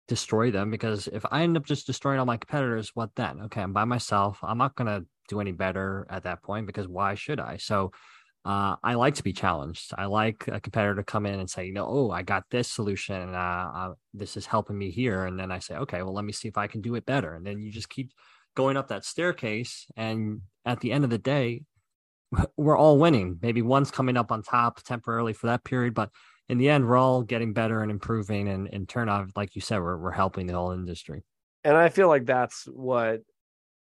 destroy 0.07 0.53
them 0.53 0.71
because 0.71 1.09
if 1.09 1.27
I 1.29 1.43
end 1.43 1.57
up 1.57 1.67
just 1.67 1.89
destroying 1.89 2.21
all 2.21 2.25
my 2.25 2.37
competitors, 2.37 2.93
what 2.95 3.11
then? 3.17 3.41
Okay, 3.47 3.63
I'm 3.63 3.73
by 3.73 3.85
myself. 3.85 4.39
I'm 4.45 4.59
not 4.59 4.77
going 4.77 4.87
to 4.87 5.07
do 5.29 5.41
any 5.41 5.53
better 5.53 6.07
at 6.11 6.25
that 6.25 6.43
point 6.43 6.67
because 6.67 6.89
why 6.89 7.15
should 7.15 7.41
I? 7.41 7.57
So 7.57 7.93
uh, 8.45 8.75
I 8.83 8.95
like 8.95 9.15
to 9.15 9.23
be 9.23 9.33
challenged. 9.33 9.93
I 9.97 10.07
like 10.07 10.49
a 10.49 10.61
competitor 10.61 10.97
to 10.97 11.05
come 11.05 11.27
in 11.27 11.39
and 11.39 11.49
say, 11.49 11.67
you 11.67 11.73
know, 11.73 11.87
oh, 11.87 12.11
I 12.11 12.23
got 12.23 12.45
this 12.51 12.69
solution. 12.69 13.35
Uh, 13.35 13.71
uh, 13.75 13.95
this 14.15 14.37
is 14.37 14.47
helping 14.47 14.77
me 14.77 14.91
here. 14.91 15.27
And 15.27 15.39
then 15.39 15.53
I 15.53 15.61
say, 15.61 15.77
okay, 15.77 16.03
well, 16.03 16.15
let 16.15 16.25
me 16.25 16.33
see 16.33 16.49
if 16.49 16.59
I 16.59 16.67
can 16.67 16.81
do 16.81 16.97
it 16.97 17.07
better. 17.07 17.35
And 17.35 17.47
then 17.47 17.61
you 17.61 17.71
just 17.71 17.89
keep 17.89 18.11
going 18.57 18.77
up 18.77 18.89
that 18.89 19.05
staircase. 19.05 19.87
And 19.97 20.41
at 20.65 20.81
the 20.81 20.91
end 20.91 21.05
of 21.05 21.11
the 21.11 21.19
day, 21.19 21.63
we're 22.57 22.77
all 22.77 22.99
winning. 22.99 23.39
Maybe 23.41 23.63
one's 23.63 23.93
coming 23.93 24.17
up 24.17 24.33
on 24.33 24.43
top 24.43 24.83
temporarily 24.83 25.35
for 25.35 25.47
that 25.47 25.63
period, 25.63 25.95
but 25.95 26.11
in 26.49 26.59
the 26.59 26.69
end, 26.69 26.87
we're 26.87 26.97
all 26.97 27.23
getting 27.23 27.53
better 27.53 27.83
and 27.83 27.91
improving. 27.91 28.49
And 28.49 28.67
in 28.69 28.87
turn, 28.87 29.09
out, 29.09 29.29
like 29.37 29.55
you 29.55 29.61
said, 29.61 29.79
we're, 29.79 29.97
we're 29.97 30.11
helping 30.11 30.49
the 30.49 30.55
whole 30.55 30.73
industry. 30.73 31.23
And 31.63 31.77
I 31.77 31.89
feel 31.91 32.09
like 32.09 32.27
that's 32.27 32.65
what 32.65 33.21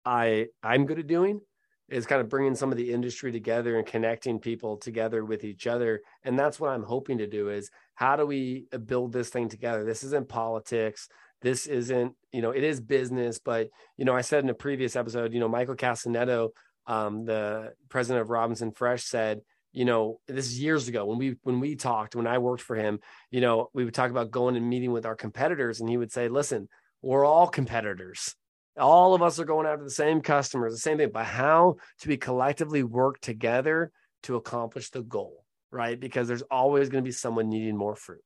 I 0.05 0.47
I'm 0.63 0.85
good 0.85 0.99
at 0.99 1.07
doing 1.07 1.41
is 1.89 2.05
kind 2.05 2.21
of 2.21 2.29
bringing 2.29 2.55
some 2.55 2.71
of 2.71 2.77
the 2.77 2.93
industry 2.93 3.31
together 3.31 3.77
and 3.77 3.85
connecting 3.85 4.39
people 4.39 4.77
together 4.77 5.25
with 5.25 5.43
each 5.43 5.65
other. 5.65 6.01
And 6.23 6.37
that's 6.37 6.59
what 6.59 6.69
i'm 6.69 6.83
hoping 6.83 7.17
to 7.19 7.27
do 7.27 7.49
is 7.49 7.69
how 7.95 8.15
do 8.15 8.25
we 8.25 8.67
uh, 8.73 8.77
build 8.77 9.11
this 9.11 9.29
thing 9.29 9.49
together? 9.49 9.83
This 9.83 10.03
isn't 10.03 10.29
politics. 10.29 11.09
This 11.41 11.67
isn't 11.67 12.13
you 12.31 12.41
know 12.41 12.51
it 12.51 12.63
is 12.63 12.81
business 12.81 13.39
but 13.39 13.69
you 13.97 14.05
know 14.05 14.15
i 14.15 14.21
said 14.21 14.43
in 14.43 14.49
a 14.49 14.53
previous 14.53 14.97
episode 14.97 15.33
you 15.33 15.39
know 15.39 15.47
michael 15.47 15.75
Castagnetto 15.75 16.49
um, 16.85 17.23
the 17.23 17.73
president 17.87 18.21
of 18.21 18.29
robinson 18.29 18.71
fresh 18.71 19.03
said 19.03 19.41
you 19.71 19.85
know, 19.85 20.19
this 20.27 20.47
is 20.47 20.59
years 20.59 20.87
ago 20.87 21.05
when 21.05 21.17
we 21.17 21.35
when 21.43 21.59
we 21.59 21.75
talked, 21.75 22.15
when 22.15 22.27
I 22.27 22.39
worked 22.39 22.63
for 22.63 22.75
him, 22.75 22.99
you 23.29 23.41
know, 23.41 23.69
we 23.73 23.85
would 23.85 23.93
talk 23.93 24.09
about 24.09 24.31
going 24.31 24.55
and 24.55 24.67
meeting 24.67 24.91
with 24.91 25.05
our 25.05 25.15
competitors, 25.15 25.79
and 25.79 25.89
he 25.89 25.97
would 25.97 26.11
say, 26.11 26.27
"Listen, 26.27 26.67
we're 27.01 27.25
all 27.25 27.47
competitors. 27.47 28.35
All 28.77 29.13
of 29.13 29.21
us 29.21 29.39
are 29.39 29.45
going 29.45 29.67
after 29.67 29.83
the 29.83 29.89
same 29.89 30.21
customers, 30.21 30.73
the 30.73 30.79
same 30.79 30.97
thing, 30.97 31.11
but 31.13 31.25
how 31.25 31.77
to 32.01 32.07
be 32.07 32.17
collectively 32.17 32.83
work 32.83 33.19
together 33.19 33.91
to 34.23 34.35
accomplish 34.35 34.89
the 34.89 35.01
goal, 35.01 35.43
right? 35.71 35.99
Because 35.99 36.27
there's 36.27 36.43
always 36.43 36.89
going 36.89 37.03
to 37.03 37.07
be 37.07 37.11
someone 37.11 37.49
needing 37.49 37.77
more 37.77 37.95
fruit. 37.95 38.23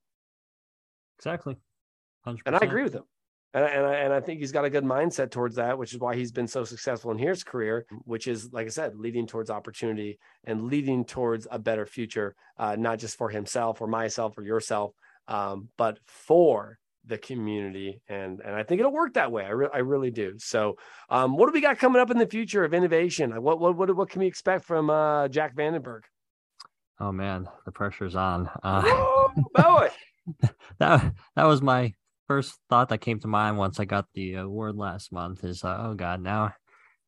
Exactly. 1.18 1.58
100%. 2.28 2.40
And 2.46 2.56
I 2.56 2.60
agree 2.62 2.84
with 2.84 2.94
him. 2.94 3.04
And, 3.54 3.66
and, 3.66 3.86
I, 3.86 3.94
and 3.96 4.14
I 4.14 4.20
think 4.20 4.40
he's 4.40 4.52
got 4.52 4.66
a 4.66 4.70
good 4.70 4.84
mindset 4.84 5.30
towards 5.30 5.56
that, 5.58 5.78
which 5.78 5.94
is 5.94 6.00
why 6.00 6.16
he's 6.16 6.32
been 6.32 6.48
so 6.48 6.64
successful 6.64 7.12
in 7.12 7.20
his 7.20 7.44
career, 7.44 7.86
which 8.06 8.28
is, 8.28 8.52
like 8.52 8.66
I 8.66 8.70
said, 8.70 8.96
leading 8.96 9.28
towards 9.28 9.52
opportunity 9.52 10.18
and 10.44 10.64
leading 10.64 11.06
towards 11.06 11.48
a 11.52 11.60
better 11.60 11.86
future, 11.86 12.36
uh, 12.58 12.76
not 12.76 12.98
just 12.98 13.16
for 13.16 13.30
himself 13.30 13.80
or 13.80 13.88
myself 13.88 14.38
or 14.38 14.44
yourself, 14.44 14.94
um, 15.28 15.70
but 15.78 16.00
for 16.08 16.80
the 17.06 17.18
community. 17.18 18.02
And 18.08 18.40
and 18.40 18.56
I 18.56 18.64
think 18.64 18.80
it'll 18.80 18.92
work 18.92 19.14
that 19.14 19.32
way. 19.32 19.46
I, 19.46 19.50
re- 19.50 19.70
I 19.74 19.80
really 19.80 20.12
do. 20.12 20.36
So, 20.38 20.78
um, 21.10 21.38
what 21.38 21.48
do 21.48 21.54
we 21.54 21.62
got 21.62 21.80
coming 21.80 22.02
up 22.02 22.12
in 22.12 22.18
the 22.18 22.28
future 22.28 22.64
of 22.64 22.74
innovation? 22.74 23.32
What 23.42 23.60
what 23.60 23.76
what, 23.76 23.96
what 23.96 24.10
can 24.10 24.22
we 24.22 24.28
expect 24.28 24.66
from 24.66 24.90
uh, 24.90 25.28
Jac 25.28 25.56
Vandenberg? 25.56 26.02
Oh 27.00 27.12
man, 27.12 27.48
the 27.66 27.72
pressure's 27.72 28.16
on. 28.16 28.50
Uh, 28.62 28.82
Whoa, 29.56 29.90
that 30.80 31.14
that 31.36 31.44
was 31.44 31.62
my 31.62 31.94
first 32.28 32.58
thought 32.70 32.90
that 32.90 33.00
came 33.00 33.20
to 33.20 33.28
mind 33.28 33.58
once 33.58 33.80
I 33.80 33.86
got 33.86 34.06
the 34.14 34.36
award 34.36 34.76
last 34.76 35.12
month. 35.12 35.44
Is 35.44 35.64
uh, 35.64 35.78
oh 35.80 35.94
god, 35.96 36.22
now 36.22 36.54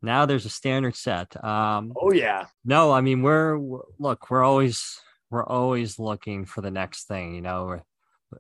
now 0.02 0.26
there's 0.26 0.46
a 0.46 0.50
standard 0.50 0.96
set. 0.96 1.42
Um, 1.44 1.94
oh 1.96 2.12
yeah. 2.12 2.46
No, 2.64 2.92
I 2.92 3.02
mean 3.02 3.22
we're, 3.22 3.58
we're 3.58 3.82
look, 4.00 4.30
we're 4.30 4.44
always 4.44 5.00
we're 5.30 5.46
always 5.46 6.00
looking 6.00 6.46
for 6.46 6.62
the 6.62 6.72
next 6.72 7.08
thing. 7.08 7.36
You 7.36 7.42
know, 7.42 7.80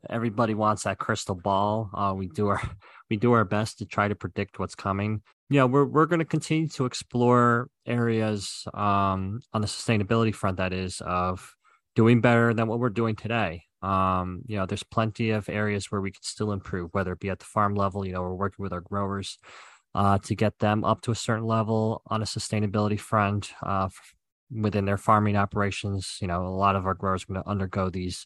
everybody 0.09 0.53
wants 0.53 0.83
that 0.83 0.99
crystal 0.99 1.35
ball. 1.35 1.89
Uh, 1.93 2.13
we 2.15 2.27
do 2.27 2.47
our 2.47 2.61
we 3.09 3.17
do 3.17 3.33
our 3.33 3.45
best 3.45 3.79
to 3.79 3.85
try 3.85 4.07
to 4.07 4.15
predict 4.15 4.59
what's 4.59 4.75
coming. 4.75 5.21
Know, 5.49 5.67
we're 5.67 5.85
we're 5.85 6.07
going 6.07 6.19
to 6.19 6.25
continue 6.25 6.67
to 6.69 6.85
explore 6.85 7.69
areas 7.85 8.65
um, 8.73 9.41
on 9.53 9.61
the 9.61 9.67
sustainability 9.67 10.33
front. 10.33 10.57
That 10.57 10.73
is 10.73 11.01
of 11.05 11.55
doing 11.95 12.21
better 12.21 12.53
than 12.53 12.67
what 12.67 12.79
we're 12.79 12.89
doing 12.89 13.15
today. 13.15 13.63
Um, 13.81 14.41
you 14.47 14.57
know, 14.57 14.65
there's 14.65 14.83
plenty 14.83 15.29
of 15.29 15.47
areas 15.47 15.91
where 15.91 16.01
we 16.01 16.11
can 16.11 16.23
still 16.23 16.51
improve, 16.51 16.89
whether 16.93 17.13
it 17.13 17.19
be 17.19 17.29
at 17.29 17.39
the 17.39 17.45
farm 17.45 17.75
level. 17.75 18.05
You 18.05 18.13
know, 18.13 18.21
we're 18.21 18.33
working 18.33 18.63
with 18.63 18.73
our 18.73 18.81
growers 18.81 19.37
uh, 19.93 20.17
to 20.19 20.35
get 20.35 20.59
them 20.59 20.83
up 20.83 21.01
to 21.01 21.11
a 21.11 21.15
certain 21.15 21.45
level 21.45 22.01
on 22.07 22.21
a 22.21 22.25
sustainability 22.25 22.99
front 22.99 23.51
uh, 23.63 23.89
within 24.51 24.85
their 24.85 24.97
farming 24.97 25.37
operations. 25.37 26.17
You 26.21 26.27
know, 26.27 26.45
a 26.45 26.49
lot 26.49 26.75
of 26.75 26.85
our 26.85 26.95
growers 26.95 27.23
are 27.23 27.33
going 27.33 27.43
to 27.43 27.49
undergo 27.49 27.89
these 27.89 28.25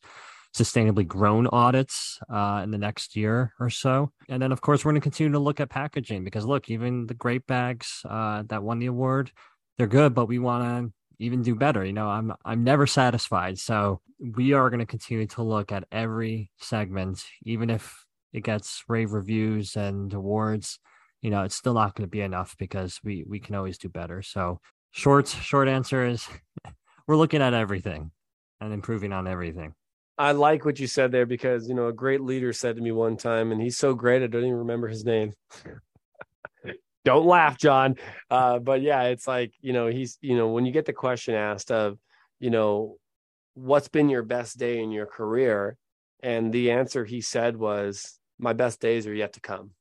sustainably 0.55 1.07
grown 1.07 1.47
audits 1.47 2.19
uh, 2.31 2.61
in 2.63 2.71
the 2.71 2.77
next 2.77 3.15
year 3.15 3.53
or 3.59 3.69
so. 3.69 4.11
And 4.29 4.41
then, 4.41 4.51
of 4.51 4.61
course, 4.61 4.83
we're 4.83 4.91
going 4.91 5.01
to 5.01 5.05
continue 5.05 5.31
to 5.33 5.39
look 5.39 5.59
at 5.59 5.69
packaging 5.69 6.23
because, 6.23 6.45
look, 6.45 6.69
even 6.69 7.05
the 7.05 7.13
grape 7.13 7.45
bags 7.47 8.01
uh, 8.09 8.43
that 8.47 8.63
won 8.63 8.79
the 8.79 8.87
award, 8.87 9.31
they're 9.77 9.87
good, 9.87 10.13
but 10.13 10.27
we 10.27 10.39
want 10.39 10.63
to 10.63 10.93
even 11.19 11.41
do 11.41 11.55
better. 11.55 11.85
You 11.85 11.93
know, 11.93 12.07
I'm 12.07 12.33
I'm 12.43 12.63
never 12.63 12.87
satisfied. 12.87 13.59
So 13.59 14.01
we 14.19 14.53
are 14.53 14.69
going 14.69 14.79
to 14.79 14.85
continue 14.85 15.27
to 15.27 15.43
look 15.43 15.71
at 15.71 15.85
every 15.91 16.51
segment, 16.57 17.23
even 17.43 17.69
if 17.69 18.05
it 18.33 18.43
gets 18.43 18.83
rave 18.87 19.13
reviews 19.13 19.75
and 19.75 20.13
awards. 20.13 20.79
You 21.21 21.29
know, 21.29 21.43
it's 21.43 21.55
still 21.55 21.73
not 21.73 21.95
going 21.95 22.07
to 22.07 22.11
be 22.11 22.21
enough 22.21 22.55
because 22.57 22.99
we 23.03 23.23
we 23.27 23.39
can 23.39 23.55
always 23.55 23.77
do 23.77 23.89
better. 23.89 24.21
So 24.21 24.59
short 24.91 25.27
short 25.27 25.67
answer 25.67 26.05
is 26.05 26.27
we're 27.07 27.17
looking 27.17 27.41
at 27.41 27.53
everything 27.53 28.11
and 28.61 28.73
improving 28.73 29.13
on 29.13 29.27
everything. 29.27 29.73
I 30.19 30.33
like 30.33 30.65
what 30.65 30.81
you 30.81 30.85
said 30.85 31.13
there 31.13 31.25
because 31.25 31.69
you 31.69 31.73
know 31.73 31.87
a 31.87 31.93
great 31.93 32.19
leader 32.19 32.51
said 32.51 32.75
to 32.75 32.81
me 32.81 32.91
one 32.91 33.15
time, 33.15 33.53
and 33.53 33.61
he's 33.61 33.77
so 33.77 33.93
great 33.93 34.21
I 34.21 34.27
don't 34.27 34.43
even 34.43 34.57
remember 34.57 34.89
his 34.89 35.05
name. 35.05 35.31
don't 37.05 37.25
laugh, 37.25 37.57
John. 37.57 37.95
Uh, 38.29 38.59
but 38.59 38.81
yeah, 38.81 39.03
it's 39.03 39.27
like 39.27 39.53
you 39.61 39.71
know 39.71 39.87
he's 39.87 40.17
you 40.19 40.35
know 40.35 40.49
when 40.49 40.65
you 40.65 40.73
get 40.73 40.85
the 40.85 40.91
question 40.91 41.35
asked 41.35 41.71
of 41.71 41.97
you 42.37 42.49
know 42.49 42.97
what's 43.53 43.87
been 43.87 44.09
your 44.09 44.23
best 44.23 44.57
day 44.59 44.83
in 44.83 44.91
your 44.91 45.05
career, 45.05 45.77
and 46.21 46.51
the 46.51 46.71
answer 46.71 47.05
he 47.05 47.21
said 47.21 47.55
was 47.55 48.19
my 48.37 48.51
best 48.51 48.81
days 48.81 49.07
are 49.07 49.13
yet 49.13 49.33
to 49.33 49.39
come. 49.39 49.71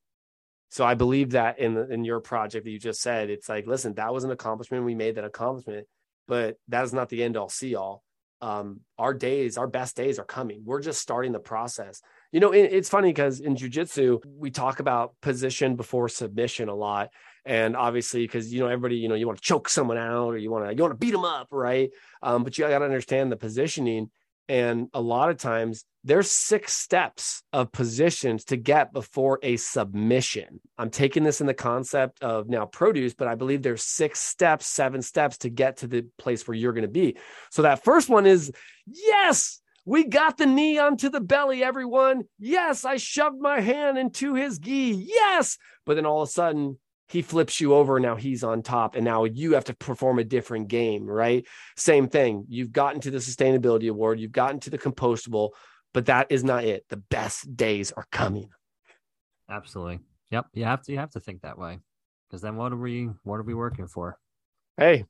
So 0.69 0.85
I 0.85 0.93
believe 0.93 1.31
that 1.31 1.59
in 1.59 1.77
in 1.91 2.05
your 2.05 2.21
project 2.21 2.63
that 2.63 2.71
you 2.71 2.79
just 2.79 3.01
said, 3.01 3.29
it's 3.29 3.49
like 3.49 3.67
listen, 3.67 3.95
that 3.95 4.13
was 4.13 4.23
an 4.23 4.31
accomplishment. 4.31 4.85
We 4.85 4.95
made 4.95 5.15
that 5.15 5.25
accomplishment, 5.25 5.85
but 6.29 6.55
that 6.69 6.85
is 6.85 6.93
not 6.93 7.09
the 7.09 7.23
end 7.23 7.35
all 7.35 7.49
see 7.49 7.75
all 7.75 8.03
um, 8.41 8.81
our 8.97 9.13
days, 9.13 9.57
our 9.57 9.67
best 9.67 9.95
days 9.95 10.19
are 10.19 10.25
coming. 10.25 10.61
We're 10.65 10.81
just 10.81 11.01
starting 11.01 11.31
the 11.31 11.39
process. 11.39 12.01
You 12.31 12.39
know, 12.39 12.51
it, 12.51 12.71
it's 12.71 12.89
funny 12.89 13.09
because 13.09 13.39
in 13.39 13.55
jujitsu, 13.55 14.19
we 14.25 14.51
talk 14.51 14.79
about 14.79 15.13
position 15.21 15.75
before 15.75 16.09
submission 16.09 16.69
a 16.69 16.75
lot. 16.75 17.09
And 17.45 17.75
obviously, 17.75 18.21
because 18.21 18.53
you 18.53 18.59
know, 18.59 18.67
everybody, 18.67 18.97
you 18.97 19.07
know, 19.07 19.15
you 19.15 19.25
want 19.25 19.39
to 19.39 19.43
choke 19.43 19.69
someone 19.69 19.97
out 19.97 20.29
or 20.29 20.37
you 20.37 20.51
want 20.51 20.69
to 20.69 20.75
you 20.75 20.81
want 20.81 20.93
to 20.93 20.97
beat 20.97 21.11
them 21.11 21.25
up, 21.25 21.47
right? 21.51 21.89
Um, 22.21 22.43
but 22.43 22.57
you 22.57 22.67
got 22.67 22.79
to 22.79 22.85
understand 22.85 23.31
the 23.31 23.37
positioning 23.37 24.09
and 24.49 24.89
a 24.93 24.99
lot 24.99 25.29
of 25.29 25.37
times 25.37 25.85
there's 26.03 26.31
six 26.31 26.73
steps 26.73 27.43
of 27.53 27.71
positions 27.71 28.45
to 28.45 28.57
get 28.57 28.91
before 28.91 29.39
a 29.43 29.57
submission. 29.57 30.59
I'm 30.77 30.89
taking 30.89 31.23
this 31.23 31.39
in 31.39 31.47
the 31.47 31.53
concept 31.53 32.23
of 32.23 32.49
now 32.49 32.65
produce, 32.65 33.13
but 33.13 33.27
I 33.27 33.35
believe 33.35 33.61
there's 33.61 33.83
six 33.83 34.19
steps, 34.19 34.65
seven 34.65 35.01
steps 35.01 35.37
to 35.39 35.49
get 35.49 35.77
to 35.77 35.87
the 35.87 36.07
place 36.17 36.47
where 36.47 36.55
you're 36.55 36.73
going 36.73 36.81
to 36.81 36.87
be. 36.87 37.17
So 37.51 37.61
that 37.61 37.83
first 37.83 38.09
one 38.09 38.25
is 38.25 38.51
yes, 38.87 39.61
we 39.85 40.05
got 40.05 40.37
the 40.37 40.45
knee 40.45 40.79
onto 40.79 41.09
the 41.09 41.21
belly, 41.21 41.63
everyone. 41.63 42.23
Yes, 42.39 42.85
I 42.85 42.97
shoved 42.97 43.39
my 43.39 43.59
hand 43.59 43.97
into 43.97 44.33
his 44.33 44.57
gi. 44.57 45.05
Yes. 45.07 45.57
But 45.85 45.95
then 45.95 46.05
all 46.05 46.21
of 46.21 46.29
a 46.29 46.31
sudden, 46.31 46.77
he 47.09 47.21
flips 47.21 47.59
you 47.59 47.73
over 47.73 47.99
now 47.99 48.15
he's 48.15 48.43
on 48.43 48.61
top 48.61 48.95
and 48.95 49.03
now 49.03 49.23
you 49.25 49.53
have 49.53 49.65
to 49.65 49.75
perform 49.75 50.19
a 50.19 50.23
different 50.23 50.67
game 50.67 51.05
right? 51.05 51.45
Same 51.75 52.07
thing. 52.07 52.45
You've 52.47 52.71
gotten 52.71 53.01
to 53.01 53.11
the 53.11 53.17
sustainability 53.17 53.89
award 53.89 54.19
you've 54.19 54.31
gotten 54.31 54.59
to 54.61 54.69
the 54.69 54.77
compostable 54.77 55.49
but 55.93 56.05
that 56.05 56.27
is 56.29 56.43
not 56.43 56.63
it. 56.63 56.85
The 56.89 56.97
best 56.97 57.55
days 57.57 57.91
are 57.91 58.05
coming. 58.11 58.49
Absolutely. 59.49 59.99
Yep 60.31 60.45
you 60.53 60.63
have 60.65 60.81
to 60.83 60.91
you 60.91 60.99
have 60.99 61.11
to 61.11 61.19
think 61.19 61.41
that 61.41 61.57
way 61.57 61.79
because 62.27 62.41
then 62.41 62.55
what 62.55 62.71
are 62.71 62.77
we 62.77 63.09
what 63.23 63.37
are 63.37 63.43
we 63.43 63.53
working 63.53 63.87
for? 63.87 64.17
Hey 64.77 65.05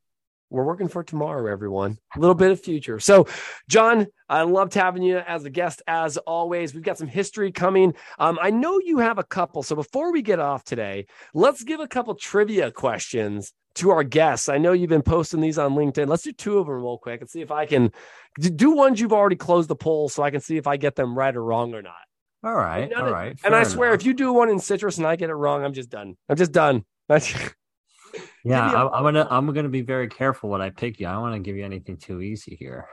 we're 0.50 0.64
working 0.64 0.88
for 0.88 1.04
tomorrow, 1.04 1.52
everyone. 1.52 1.98
A 2.16 2.20
little 2.20 2.36
bit 2.36 2.52
of 2.52 2.60
future. 2.60 3.00
So, 3.00 3.28
John, 3.70 4.08
I 4.28 4.42
loved 4.44 4.74
having 4.74 5.04
you 5.04 5.20
as 5.20 5.46
a 5.46 5.50
guest 5.50 5.82
as 5.88 6.18
always. 6.18 6.74
We've 6.74 6.84
got 6.84 6.98
some 6.98 7.08
history 7.08 7.52
coming. 7.52 7.94
Um, 8.18 8.40
I 8.42 8.50
know 8.50 8.80
you 8.80 9.00
have 9.00 9.18
a 9.20 9.24
couple. 9.24 9.64
So, 9.64 9.76
before 9.76 10.12
we 10.12 10.22
get 10.22 10.40
off 10.40 10.64
today, 10.64 11.06
let's 11.34 11.64
give 11.64 11.80
a 11.80 11.88
couple 11.88 12.16
trivia 12.16 12.72
questions 12.72 13.54
to 13.76 13.92
our 13.92 14.04
guests. 14.04 14.50
I 14.50 14.58
know 14.58 14.74
you've 14.74 14.90
been 14.90 15.02
posting 15.02 15.42
these 15.42 15.58
on 15.58 15.74
LinkedIn. 15.74 16.08
Let's 16.08 16.24
do 16.24 16.32
two 16.32 16.58
of 16.58 16.66
them 16.66 16.76
real 16.76 16.98
quick 16.98 17.22
and 17.22 17.30
see 17.30 17.42
if 17.42 17.52
I 17.52 17.66
can 17.66 17.92
do 18.40 18.72
ones 18.72 19.00
you've 19.00 19.14
already 19.14 19.36
closed 19.36 19.70
the 19.70 19.76
poll 19.76 20.10
so 20.10 20.24
I 20.24 20.32
can 20.32 20.42
see 20.42 20.58
if 20.58 20.68
I 20.68 20.78
get 20.78 20.96
them 20.96 21.18
right 21.18 21.36
or 21.36 21.44
wrong 21.44 21.74
or 21.74 21.82
not. 21.82 21.94
All 22.44 22.56
right. 22.56 22.92
All 22.94 23.12
right. 23.12 23.38
And 23.44 23.54
I 23.54 23.64
swear, 23.64 23.90
enough. 23.90 24.02
if 24.02 24.06
you 24.08 24.14
do 24.14 24.34
one 24.34 24.50
in 24.50 24.60
citrus 24.60 24.98
and 24.98 25.06
I 25.06 25.16
get 25.16 25.30
it 25.30 25.34
wrong, 25.34 25.64
I'm 25.64 25.74
just 25.74 25.90
done. 25.90 26.16
I'm 26.30 26.38
just 26.38 26.52
done. 26.52 26.86
Yeah, 28.44 28.72
I, 28.72 28.98
am 28.98 29.04
gonna 29.04 29.28
I'm 29.30 29.54
gonna 29.54 29.70
be 29.70 29.82
very 29.82 30.08
careful 30.08 30.50
what 30.50 30.62
I 30.62 30.70
pick 30.70 31.00
you. 31.00 31.08
I 31.08 31.14
don't 31.14 31.22
want 31.22 31.36
to 31.36 31.40
give 31.40 31.56
you 31.56 31.66
anything 31.66 31.98
too 31.98 32.22
easy 32.22 32.56
here. 32.56 32.88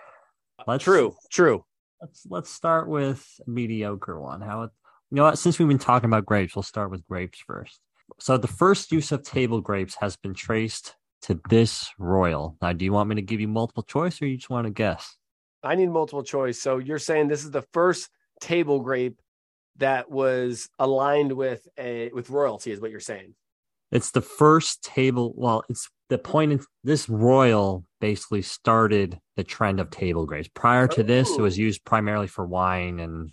Let's, 0.67 0.83
true, 0.83 1.15
true. 1.31 1.65
Let's 2.01 2.27
let's 2.29 2.51
start 2.51 2.89
with 2.89 3.25
a 3.47 3.51
mediocre 3.51 4.21
one. 4.21 4.41
How 4.41 4.63
you 4.63 5.17
know 5.17 5.25
what? 5.25 5.39
Since 5.39 5.59
we've 5.59 5.69
been 5.69 5.79
talking 5.79 6.09
about 6.09 6.27
grapes, 6.27 6.57
we'll 6.57 6.63
start 6.63 6.91
with 6.91 7.07
grapes 7.07 7.39
first. 7.47 7.81
So 8.19 8.37
the 8.37 8.49
first 8.49 8.93
use 8.93 9.13
of 9.13 9.23
table 9.23 9.61
grapes 9.61 9.97
has 10.01 10.17
been 10.17 10.35
traced 10.35 10.97
to 11.23 11.41
this 11.49 11.91
royal. 11.99 12.57
Now, 12.61 12.73
do 12.73 12.85
you 12.85 12.93
want 12.93 13.09
me 13.09 13.17
to 13.17 13.23
give 13.23 13.41
you 13.41 13.49
multiple 13.49 13.83
choice, 13.83 14.21
or 14.21 14.27
you 14.27 14.37
just 14.37 14.51
want 14.51 14.67
to 14.67 14.71
guess? 14.71 15.17
I 15.63 15.75
need 15.75 15.91
multiple 15.91 16.23
choice. 16.23 16.61
So 16.61 16.79
you're 16.79 16.99
saying 16.99 17.29
this 17.29 17.45
is 17.45 17.51
the 17.51 17.67
first 17.73 18.09
table 18.41 18.81
grape 18.81 19.21
that 19.77 20.11
was 20.11 20.69
aligned 20.79 21.33
with 21.33 21.67
a 21.79 22.11
with 22.13 22.31
royalty, 22.31 22.71
is 22.71 22.81
what 22.81 22.91
you're 22.91 23.01
saying? 23.01 23.35
It's 23.91 24.11
the 24.11 24.21
first 24.21 24.83
table. 24.83 25.33
Well, 25.37 25.63
it's 25.69 25.89
the 26.09 26.19
point 26.19 26.53
in 26.53 26.61
this 26.85 27.09
royal 27.09 27.85
basically 28.01 28.43
started 28.43 29.19
the 29.37 29.45
trend 29.45 29.81
of 29.81 29.91
table 29.91 30.27
grapes. 30.27 30.49
Prior 30.53 30.89
to 30.89 31.03
this, 31.03 31.31
it 31.37 31.41
was 31.41 31.59
used 31.59 31.85
primarily 31.85 32.27
for 32.27 32.47
wine 32.47 33.01
and. 33.01 33.31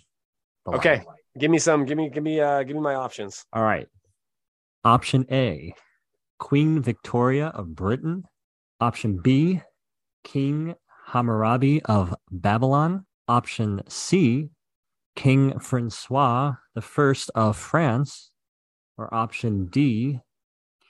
Okay, 0.66 1.02
give 1.38 1.50
me 1.50 1.58
some. 1.58 1.84
Give 1.84 1.98
me, 1.98 2.08
give 2.08 2.22
me, 2.22 2.40
uh, 2.40 2.62
give 2.62 2.76
me 2.76 2.82
my 2.82 2.94
options. 2.94 3.44
All 3.52 3.62
right. 3.62 3.86
Option 4.84 5.26
A, 5.30 5.74
Queen 6.38 6.80
Victoria 6.80 7.48
of 7.48 7.74
Britain. 7.74 8.24
Option 8.80 9.18
B, 9.18 9.60
King 10.24 10.74
Hammurabi 11.06 11.82
of 11.82 12.14
Babylon. 12.30 13.06
Option 13.26 13.82
C, 13.88 14.50
King 15.16 15.58
Francois 15.58 16.54
the 16.74 16.82
First 16.82 17.30
of 17.34 17.56
France. 17.56 18.30
Or 18.96 19.12
option 19.12 19.66
D, 19.66 20.20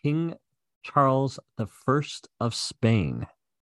King 0.04 0.34
Charles 0.82 1.40
the 1.56 1.66
First 1.66 2.28
of 2.38 2.54
Spain? 2.54 3.26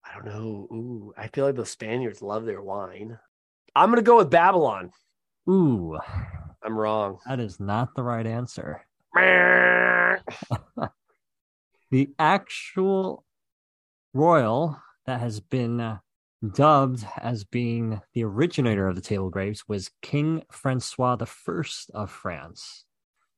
I 0.03 0.13
don't 0.13 0.25
know. 0.25 0.67
Ooh, 0.73 1.13
I 1.17 1.29
feel 1.29 1.45
like 1.45 1.55
the 1.55 1.65
Spaniards 1.65 2.21
love 2.21 2.43
their 2.43 2.61
wine. 2.61 3.17
I'm 3.73 3.89
gonna 3.89 4.01
go 4.01 4.17
with 4.17 4.29
Babylon. 4.29 4.91
Ooh, 5.49 5.97
I'm 6.61 6.77
wrong. 6.77 7.19
that 7.25 7.39
is 7.39 7.61
not 7.61 7.95
the 7.95 8.03
right 8.03 8.27
answer. 8.27 8.85
The 11.89 12.09
actual 12.19 13.23
royal 14.13 14.77
that 15.05 15.21
has 15.21 15.39
been 15.39 15.79
uh, 15.79 15.99
dubbed 16.53 17.05
as 17.21 17.45
being 17.45 18.01
the 18.13 18.25
originator 18.25 18.89
of 18.89 18.95
the 18.95 19.01
table 19.01 19.29
grapes 19.29 19.69
was 19.69 19.91
King 20.01 20.43
Francois 20.51 21.15
I 21.21 21.63
of 21.93 22.11
France. 22.11 22.83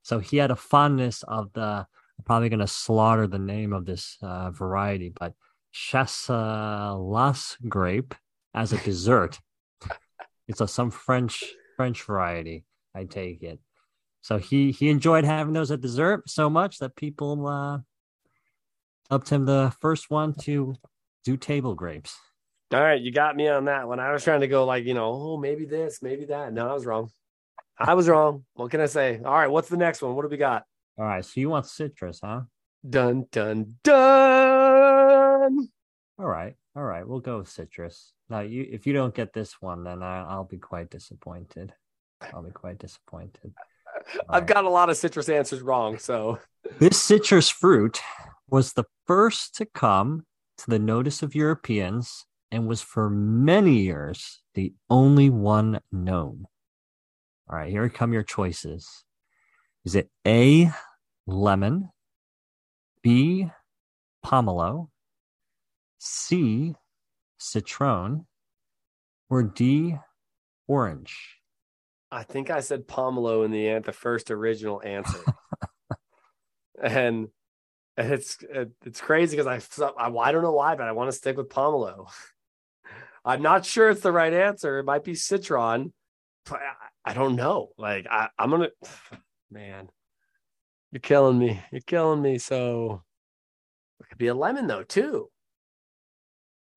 So 0.01 0.17
he 0.17 0.37
had 0.37 0.49
a 0.49 0.55
fondness 0.55 1.21
of 1.27 1.53
the. 1.53 1.85
I'm 2.19 2.25
probably 2.25 2.49
going 2.49 2.59
to 2.59 2.67
slaughter 2.67 3.27
the 3.27 3.39
name 3.39 3.71
of 3.71 3.85
this 3.85 4.17
uh, 4.21 4.51
variety, 4.51 5.13
but 5.17 5.33
chasselas 5.73 7.55
grape 7.67 8.13
as 8.53 8.73
a 8.73 8.77
dessert. 8.77 9.39
it's 10.47 10.59
a 10.59 10.67
some 10.67 10.91
French 10.91 11.45
French 11.77 12.03
variety. 12.03 12.65
I 12.93 13.05
take 13.05 13.41
it. 13.41 13.59
So 14.21 14.37
he 14.37 14.71
he 14.71 14.89
enjoyed 14.89 15.23
having 15.23 15.53
those 15.53 15.71
at 15.71 15.79
dessert 15.79 16.29
so 16.29 16.49
much 16.49 16.79
that 16.79 16.97
people 16.97 17.47
uh, 17.47 17.79
upped 19.09 19.29
him 19.29 19.45
the 19.45 19.73
first 19.79 20.09
one 20.09 20.33
to 20.41 20.75
do 21.23 21.37
table 21.37 21.73
grapes. 21.73 22.17
All 22.73 22.81
right, 22.81 22.99
you 23.01 23.13
got 23.13 23.37
me 23.37 23.47
on 23.47 23.65
that 23.65 23.87
one. 23.87 24.01
I 24.01 24.11
was 24.11 24.25
trying 24.25 24.41
to 24.41 24.47
go 24.47 24.65
like, 24.65 24.83
you 24.83 24.93
know, 24.93 25.09
oh, 25.11 25.37
maybe 25.37 25.65
this, 25.65 26.03
maybe 26.03 26.25
that. 26.25 26.51
No, 26.51 26.69
I 26.69 26.73
was 26.73 26.85
wrong. 26.85 27.09
I 27.79 27.93
was 27.93 28.09
wrong. 28.09 28.43
What 28.55 28.71
can 28.71 28.81
I 28.81 28.87
say? 28.87 29.21
All 29.23 29.33
right, 29.33 29.49
what's 29.49 29.69
the 29.69 29.77
next 29.77 30.01
one? 30.01 30.15
What 30.15 30.23
do 30.23 30.27
we 30.27 30.37
got? 30.37 30.65
All 30.99 31.05
right, 31.05 31.23
so 31.23 31.39
you 31.39 31.49
want 31.49 31.65
citrus, 31.65 32.19
huh? 32.21 32.41
Dun 32.87 33.25
dun 33.31 33.75
dun. 33.85 35.69
All 36.19 36.25
right, 36.25 36.55
all 36.75 36.83
right, 36.83 37.07
we'll 37.07 37.21
go 37.21 37.37
with 37.37 37.47
citrus. 37.47 38.11
Now, 38.29 38.41
you 38.41 38.67
if 38.69 38.85
you 38.85 38.91
don't 38.91 39.15
get 39.15 39.31
this 39.31 39.61
one, 39.61 39.85
then 39.85 40.03
I, 40.03 40.25
I'll 40.25 40.43
be 40.43 40.57
quite 40.57 40.89
disappointed. 40.89 41.73
I'll 42.33 42.43
be 42.43 42.51
quite 42.51 42.79
disappointed. 42.79 43.53
All 43.55 44.25
I've 44.27 44.41
right. 44.41 44.53
got 44.53 44.65
a 44.65 44.69
lot 44.69 44.89
of 44.89 44.97
citrus 44.97 45.29
answers 45.29 45.61
wrong, 45.61 45.97
so 45.99 46.39
This 46.79 47.01
citrus 47.01 47.49
fruit 47.49 48.01
was 48.49 48.73
the 48.73 48.83
first 49.07 49.55
to 49.55 49.65
come 49.65 50.25
to 50.57 50.69
the 50.69 50.79
notice 50.79 51.23
of 51.23 51.33
Europeans 51.33 52.25
and 52.51 52.67
was 52.67 52.81
for 52.81 53.09
many 53.09 53.77
years 53.79 54.41
the 54.53 54.73
only 54.89 55.29
one 55.29 55.79
known. 55.93 56.45
All 57.49 57.57
right, 57.57 57.71
here 57.71 57.87
come 57.87 58.11
your 58.11 58.23
choices. 58.23 59.05
Is 59.85 59.95
it 59.95 60.09
A, 60.27 60.71
lemon, 61.29 61.89
B, 63.01 63.49
pomelo, 64.25 64.89
C, 65.99 66.75
citron, 67.37 68.25
or 69.29 69.43
D, 69.43 69.95
orange? 70.67 71.39
I 72.11 72.23
think 72.23 72.49
I 72.49 72.61
said 72.61 72.87
pomelo 72.87 73.45
in 73.45 73.51
the 73.51 73.79
the 73.79 73.91
first 73.91 74.31
original 74.31 74.81
answer, 74.83 75.23
and 76.81 77.29
and 77.97 78.07
it's 78.15 78.37
it's 78.83 79.01
crazy 79.01 79.37
because 79.37 79.47
I, 79.79 79.93
I 79.99 80.09
I 80.09 80.31
don't 80.31 80.41
know 80.41 80.53
why, 80.53 80.75
but 80.75 80.87
I 80.87 80.91
want 80.93 81.09
to 81.09 81.17
stick 81.17 81.37
with 81.37 81.49
pomelo. 81.49 82.07
I'm 83.25 83.41
not 83.41 83.65
sure 83.65 83.89
it's 83.89 84.01
the 84.01 84.11
right 84.11 84.33
answer. 84.33 84.79
It 84.79 84.85
might 84.85 85.03
be 85.03 85.13
citron, 85.13 85.93
I, 86.49 86.57
I 87.05 87.13
don't 87.13 87.35
know. 87.35 87.69
Like 87.77 88.07
I, 88.09 88.29
I'm 88.37 88.49
gonna, 88.49 88.69
man, 89.51 89.89
you're 90.91 90.99
killing 91.01 91.37
me. 91.37 91.61
You're 91.71 91.81
killing 91.81 92.21
me. 92.21 92.37
So 92.37 93.03
it 93.99 94.09
could 94.09 94.17
be 94.17 94.27
a 94.27 94.33
lemon 94.33 94.67
though 94.67 94.83
too. 94.83 95.29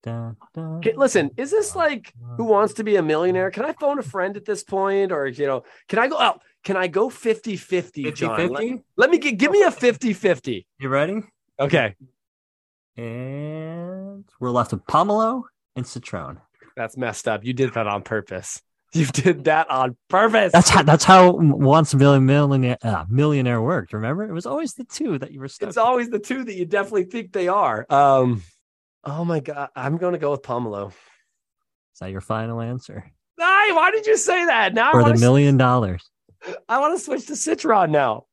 Dun, 0.03 0.35
dun, 0.53 0.77
Okay, 0.77 0.93
listen, 0.97 1.31
is 1.37 1.49
this 1.49 1.77
like 1.77 2.13
who 2.35 2.43
wants 2.43 2.73
to 2.75 2.83
be 2.83 2.97
a 2.97 3.01
millionaire? 3.01 3.49
Can 3.51 3.63
I 3.63 3.71
phone 3.71 3.99
a 3.99 4.03
friend 4.03 4.35
at 4.35 4.43
this 4.43 4.61
point? 4.61 5.13
Or, 5.13 5.27
you 5.27 5.47
know, 5.47 5.63
can 5.87 5.97
I 5.97 6.09
go 6.09 6.19
out? 6.19 6.41
Can 6.65 6.75
I 6.75 6.87
go 6.87 7.09
50 7.09 7.55
50, 7.55 8.11
John? 8.11 8.51
Let, 8.51 8.61
50? 8.63 8.83
let 8.97 9.09
me 9.09 9.17
get, 9.17 9.37
give 9.37 9.51
me 9.51 9.63
a 9.63 9.71
50 9.71 10.11
50. 10.11 10.67
You 10.79 10.89
ready? 10.89 11.23
Okay. 11.57 11.95
And 12.97 14.25
we're 14.39 14.51
left 14.51 14.73
with 14.73 14.85
pomelo 14.85 15.43
and 15.77 15.87
citron. 15.87 16.41
That's 16.75 16.97
messed 16.97 17.27
up. 17.27 17.45
You 17.45 17.53
did 17.53 17.73
that 17.73 17.87
on 17.87 18.01
purpose. 18.01 18.61
You 18.93 19.05
did 19.07 19.45
that 19.45 19.69
on 19.71 19.97
purpose. 20.07 20.51
That's 20.51 20.69
how 20.69 20.83
that's 20.83 21.03
how 21.03 21.31
once 21.31 21.95
millionaire 21.95 22.77
uh, 22.83 23.05
millionaire 23.09 23.61
worked. 23.61 23.93
Remember, 23.93 24.23
it 24.23 24.31
was 24.31 24.45
always 24.45 24.73
the 24.73 24.83
two 24.83 25.17
that 25.17 25.31
you 25.31 25.39
were 25.39 25.47
stuck. 25.47 25.69
it's 25.69 25.77
always 25.77 26.09
the 26.09 26.19
two 26.19 26.43
that 26.43 26.53
you 26.53 26.65
definitely 26.65 27.05
think 27.05 27.33
they 27.33 27.47
are. 27.47 27.87
Um, 27.89 28.43
oh 29.03 29.25
my 29.25 29.39
God. 29.39 29.69
I'm 29.75 29.97
going 29.97 30.13
to 30.13 30.19
go 30.19 30.31
with 30.31 30.43
pomelo. 30.43 30.89
Is 30.89 31.99
that 31.99 32.11
your 32.11 32.21
final 32.21 32.61
answer 32.61 33.11
Ay, 33.39 33.71
why 33.73 33.91
did 33.91 34.05
you 34.05 34.17
say 34.17 34.45
that? 34.45 34.73
Now 34.73 34.89
I 34.89 34.91
for 34.91 35.03
the 35.03 35.19
million 35.19 35.57
dollars? 35.57 36.09
I 36.69 36.79
want 36.79 36.97
to 36.97 37.03
switch 37.03 37.25
to 37.27 37.35
citron 37.35 37.91
now. 37.91 38.25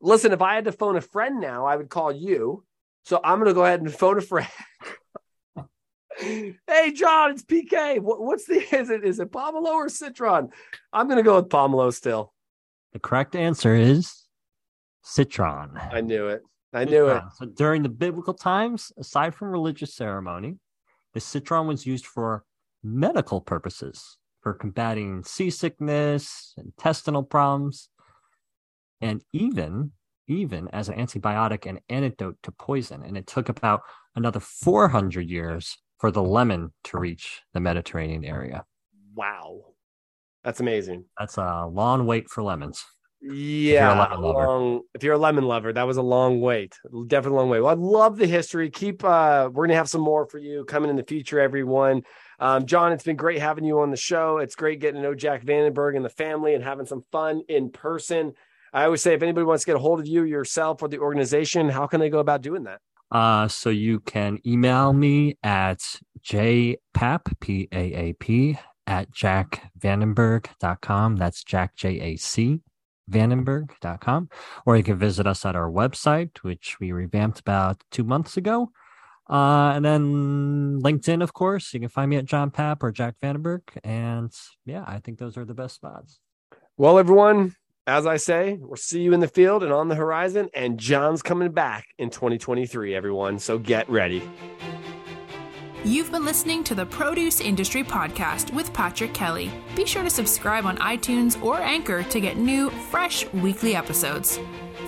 Listen, 0.00 0.32
if 0.32 0.42
I 0.42 0.54
had 0.54 0.64
to 0.66 0.72
phone 0.72 0.96
a 0.96 1.00
friend 1.00 1.40
now, 1.40 1.66
I 1.66 1.76
would 1.76 1.88
call 1.88 2.12
you. 2.12 2.64
So 3.04 3.20
I'm 3.22 3.38
going 3.38 3.48
to 3.48 3.54
go 3.54 3.64
ahead 3.64 3.80
and 3.80 3.92
phone 3.92 4.18
a 4.18 4.20
friend. 4.20 4.48
Hey, 6.18 6.92
John, 6.94 7.32
it's 7.32 7.42
PK. 7.42 8.00
What, 8.00 8.20
what's 8.22 8.46
the 8.46 8.60
is 8.76 8.90
it? 8.90 9.04
Is 9.04 9.20
it 9.20 9.30
pomelo 9.30 9.68
or 9.68 9.88
citron? 9.88 10.50
I'm 10.92 11.06
going 11.06 11.18
to 11.18 11.22
go 11.22 11.36
with 11.36 11.48
pomelo 11.48 11.92
still. 11.92 12.32
The 12.92 12.98
correct 12.98 13.34
answer 13.34 13.74
is 13.74 14.24
citron. 15.02 15.78
I 15.90 16.00
knew 16.00 16.28
it. 16.28 16.42
I 16.72 16.84
knew 16.84 17.08
it. 17.08 17.22
So 17.36 17.46
during 17.46 17.82
the 17.82 17.88
biblical 17.88 18.34
times, 18.34 18.92
aside 18.98 19.34
from 19.34 19.50
religious 19.50 19.94
ceremony, 19.94 20.56
the 21.12 21.20
citron 21.20 21.66
was 21.66 21.86
used 21.86 22.06
for 22.06 22.44
medical 22.82 23.40
purposes, 23.40 24.18
for 24.40 24.54
combating 24.54 25.22
seasickness, 25.22 26.54
intestinal 26.56 27.22
problems, 27.22 27.88
and 29.00 29.22
even 29.32 29.92
even 30.28 30.68
as 30.68 30.88
an 30.88 30.96
antibiotic 30.98 31.66
and 31.66 31.80
antidote 31.88 32.36
to 32.42 32.52
poison. 32.52 33.02
And 33.04 33.16
it 33.16 33.26
took 33.26 33.48
about 33.48 33.82
another 34.14 34.40
400 34.40 35.28
years 35.28 35.76
for 36.02 36.10
the 36.10 36.22
lemon 36.22 36.72
to 36.82 36.98
reach 36.98 37.42
the 37.54 37.60
Mediterranean 37.60 38.24
area. 38.24 38.64
Wow. 39.14 39.60
That's 40.42 40.58
amazing. 40.58 41.04
That's 41.16 41.36
a 41.36 41.66
long 41.66 42.06
wait 42.06 42.28
for 42.28 42.42
lemons. 42.42 42.84
Yeah, 43.20 44.00
lemon 44.00 44.20
lover. 44.20 44.48
long, 44.48 44.80
if 44.94 45.04
you're 45.04 45.14
a 45.14 45.18
lemon 45.18 45.44
lover, 45.44 45.72
that 45.72 45.86
was 45.86 45.98
a 45.98 46.02
long 46.02 46.40
wait. 46.40 46.76
Definitely 47.06 47.36
a 47.36 47.40
long 47.40 47.50
wait. 47.50 47.60
Well, 47.60 47.70
I 47.70 47.78
love 47.78 48.16
the 48.16 48.26
history. 48.26 48.68
Keep 48.68 49.04
uh 49.04 49.48
we're 49.52 49.68
gonna 49.68 49.76
have 49.76 49.88
some 49.88 50.00
more 50.00 50.26
for 50.26 50.38
you 50.38 50.64
coming 50.64 50.90
in 50.90 50.96
the 50.96 51.04
future, 51.04 51.38
everyone. 51.38 52.02
Um, 52.40 52.66
John, 52.66 52.90
it's 52.90 53.04
been 53.04 53.14
great 53.14 53.38
having 53.38 53.62
you 53.62 53.78
on 53.78 53.92
the 53.92 53.96
show. 53.96 54.38
It's 54.38 54.56
great 54.56 54.80
getting 54.80 55.00
to 55.00 55.08
know 55.08 55.14
Jac 55.14 55.44
Vandenberg 55.44 55.94
and 55.94 56.04
the 56.04 56.10
family 56.10 56.54
and 56.54 56.64
having 56.64 56.86
some 56.86 57.04
fun 57.12 57.42
in 57.48 57.70
person. 57.70 58.32
I 58.72 58.86
always 58.86 59.02
say 59.02 59.14
if 59.14 59.22
anybody 59.22 59.44
wants 59.44 59.62
to 59.62 59.66
get 59.66 59.76
a 59.76 59.78
hold 59.78 60.00
of 60.00 60.08
you 60.08 60.24
yourself 60.24 60.82
or 60.82 60.88
the 60.88 60.98
organization, 60.98 61.68
how 61.68 61.86
can 61.86 62.00
they 62.00 62.10
go 62.10 62.18
about 62.18 62.42
doing 62.42 62.64
that? 62.64 62.80
Uh, 63.12 63.46
so 63.46 63.68
you 63.68 64.00
can 64.00 64.38
email 64.46 64.94
me 64.94 65.36
at 65.42 65.80
jpaap, 66.24 67.38
P-A-A-P, 67.40 68.58
at 68.86 69.10
jacvandenberg.com. 69.10 71.16
That's 71.16 71.44
Jac, 71.44 71.76
J-A-C, 71.76 72.60
vandenberg.com. 73.10 74.30
Or 74.64 74.78
you 74.78 74.82
can 74.82 74.96
visit 74.96 75.26
us 75.26 75.44
at 75.44 75.54
our 75.54 75.70
website, 75.70 76.38
which 76.38 76.80
we 76.80 76.92
revamped 76.92 77.40
about 77.40 77.82
two 77.90 78.04
months 78.04 78.38
ago. 78.38 78.70
Uh, 79.28 79.72
and 79.76 79.84
then 79.84 80.80
LinkedIn, 80.80 81.22
of 81.22 81.34
course. 81.34 81.74
You 81.74 81.80
can 81.80 81.90
find 81.90 82.08
me 82.10 82.16
at 82.16 82.24
John 82.24 82.50
Paap 82.50 82.82
or 82.82 82.92
Jac 82.92 83.16
Vandenberg. 83.22 83.60
And 83.84 84.32
yeah, 84.64 84.84
I 84.86 85.00
think 85.00 85.18
those 85.18 85.36
are 85.36 85.44
the 85.44 85.54
best 85.54 85.74
spots. 85.74 86.18
Well, 86.78 86.98
everyone, 86.98 87.56
as 87.86 88.06
I 88.06 88.16
say, 88.16 88.58
we'll 88.60 88.76
see 88.76 89.02
you 89.02 89.12
in 89.12 89.20
the 89.20 89.28
field 89.28 89.62
and 89.62 89.72
on 89.72 89.88
the 89.88 89.94
horizon. 89.94 90.48
And 90.54 90.78
John's 90.78 91.22
coming 91.22 91.52
back 91.52 91.86
in 91.98 92.10
2023, 92.10 92.94
everyone. 92.94 93.38
So 93.38 93.58
get 93.58 93.88
ready. 93.88 94.22
You've 95.84 96.12
been 96.12 96.24
listening 96.24 96.62
to 96.64 96.76
the 96.76 96.86
Produce 96.86 97.40
Industry 97.40 97.82
Podcast 97.82 98.54
with 98.54 98.72
Patrick 98.72 99.12
Kelly. 99.12 99.50
Be 99.74 99.84
sure 99.84 100.04
to 100.04 100.10
subscribe 100.10 100.64
on 100.64 100.78
iTunes 100.78 101.42
or 101.42 101.56
Anchor 101.60 102.04
to 102.04 102.20
get 102.20 102.36
new, 102.36 102.70
fresh 102.70 103.26
weekly 103.32 103.74
episodes. 103.74 104.38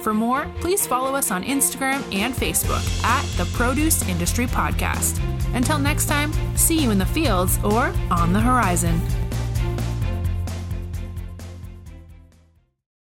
For 0.03 0.15
more, 0.15 0.47
please 0.61 0.87
follow 0.87 1.17
us 1.17 1.33
on 1.33 1.43
Instagram 1.43 2.01
and 2.15 2.33
Facebook 2.33 3.05
at 3.05 3.25
the 3.37 3.51
Produce 3.57 4.09
Industry 4.09 4.47
Podcast. 4.47 5.21
Until 5.53 5.79
next 5.79 6.07
time, 6.07 6.33
see 6.57 6.81
you 6.81 6.93
in 6.93 6.99
the 6.99 7.07
fields 7.07 7.59
or 7.65 7.93
on 8.11 8.33
the 8.33 8.41
horizon. 8.41 9.01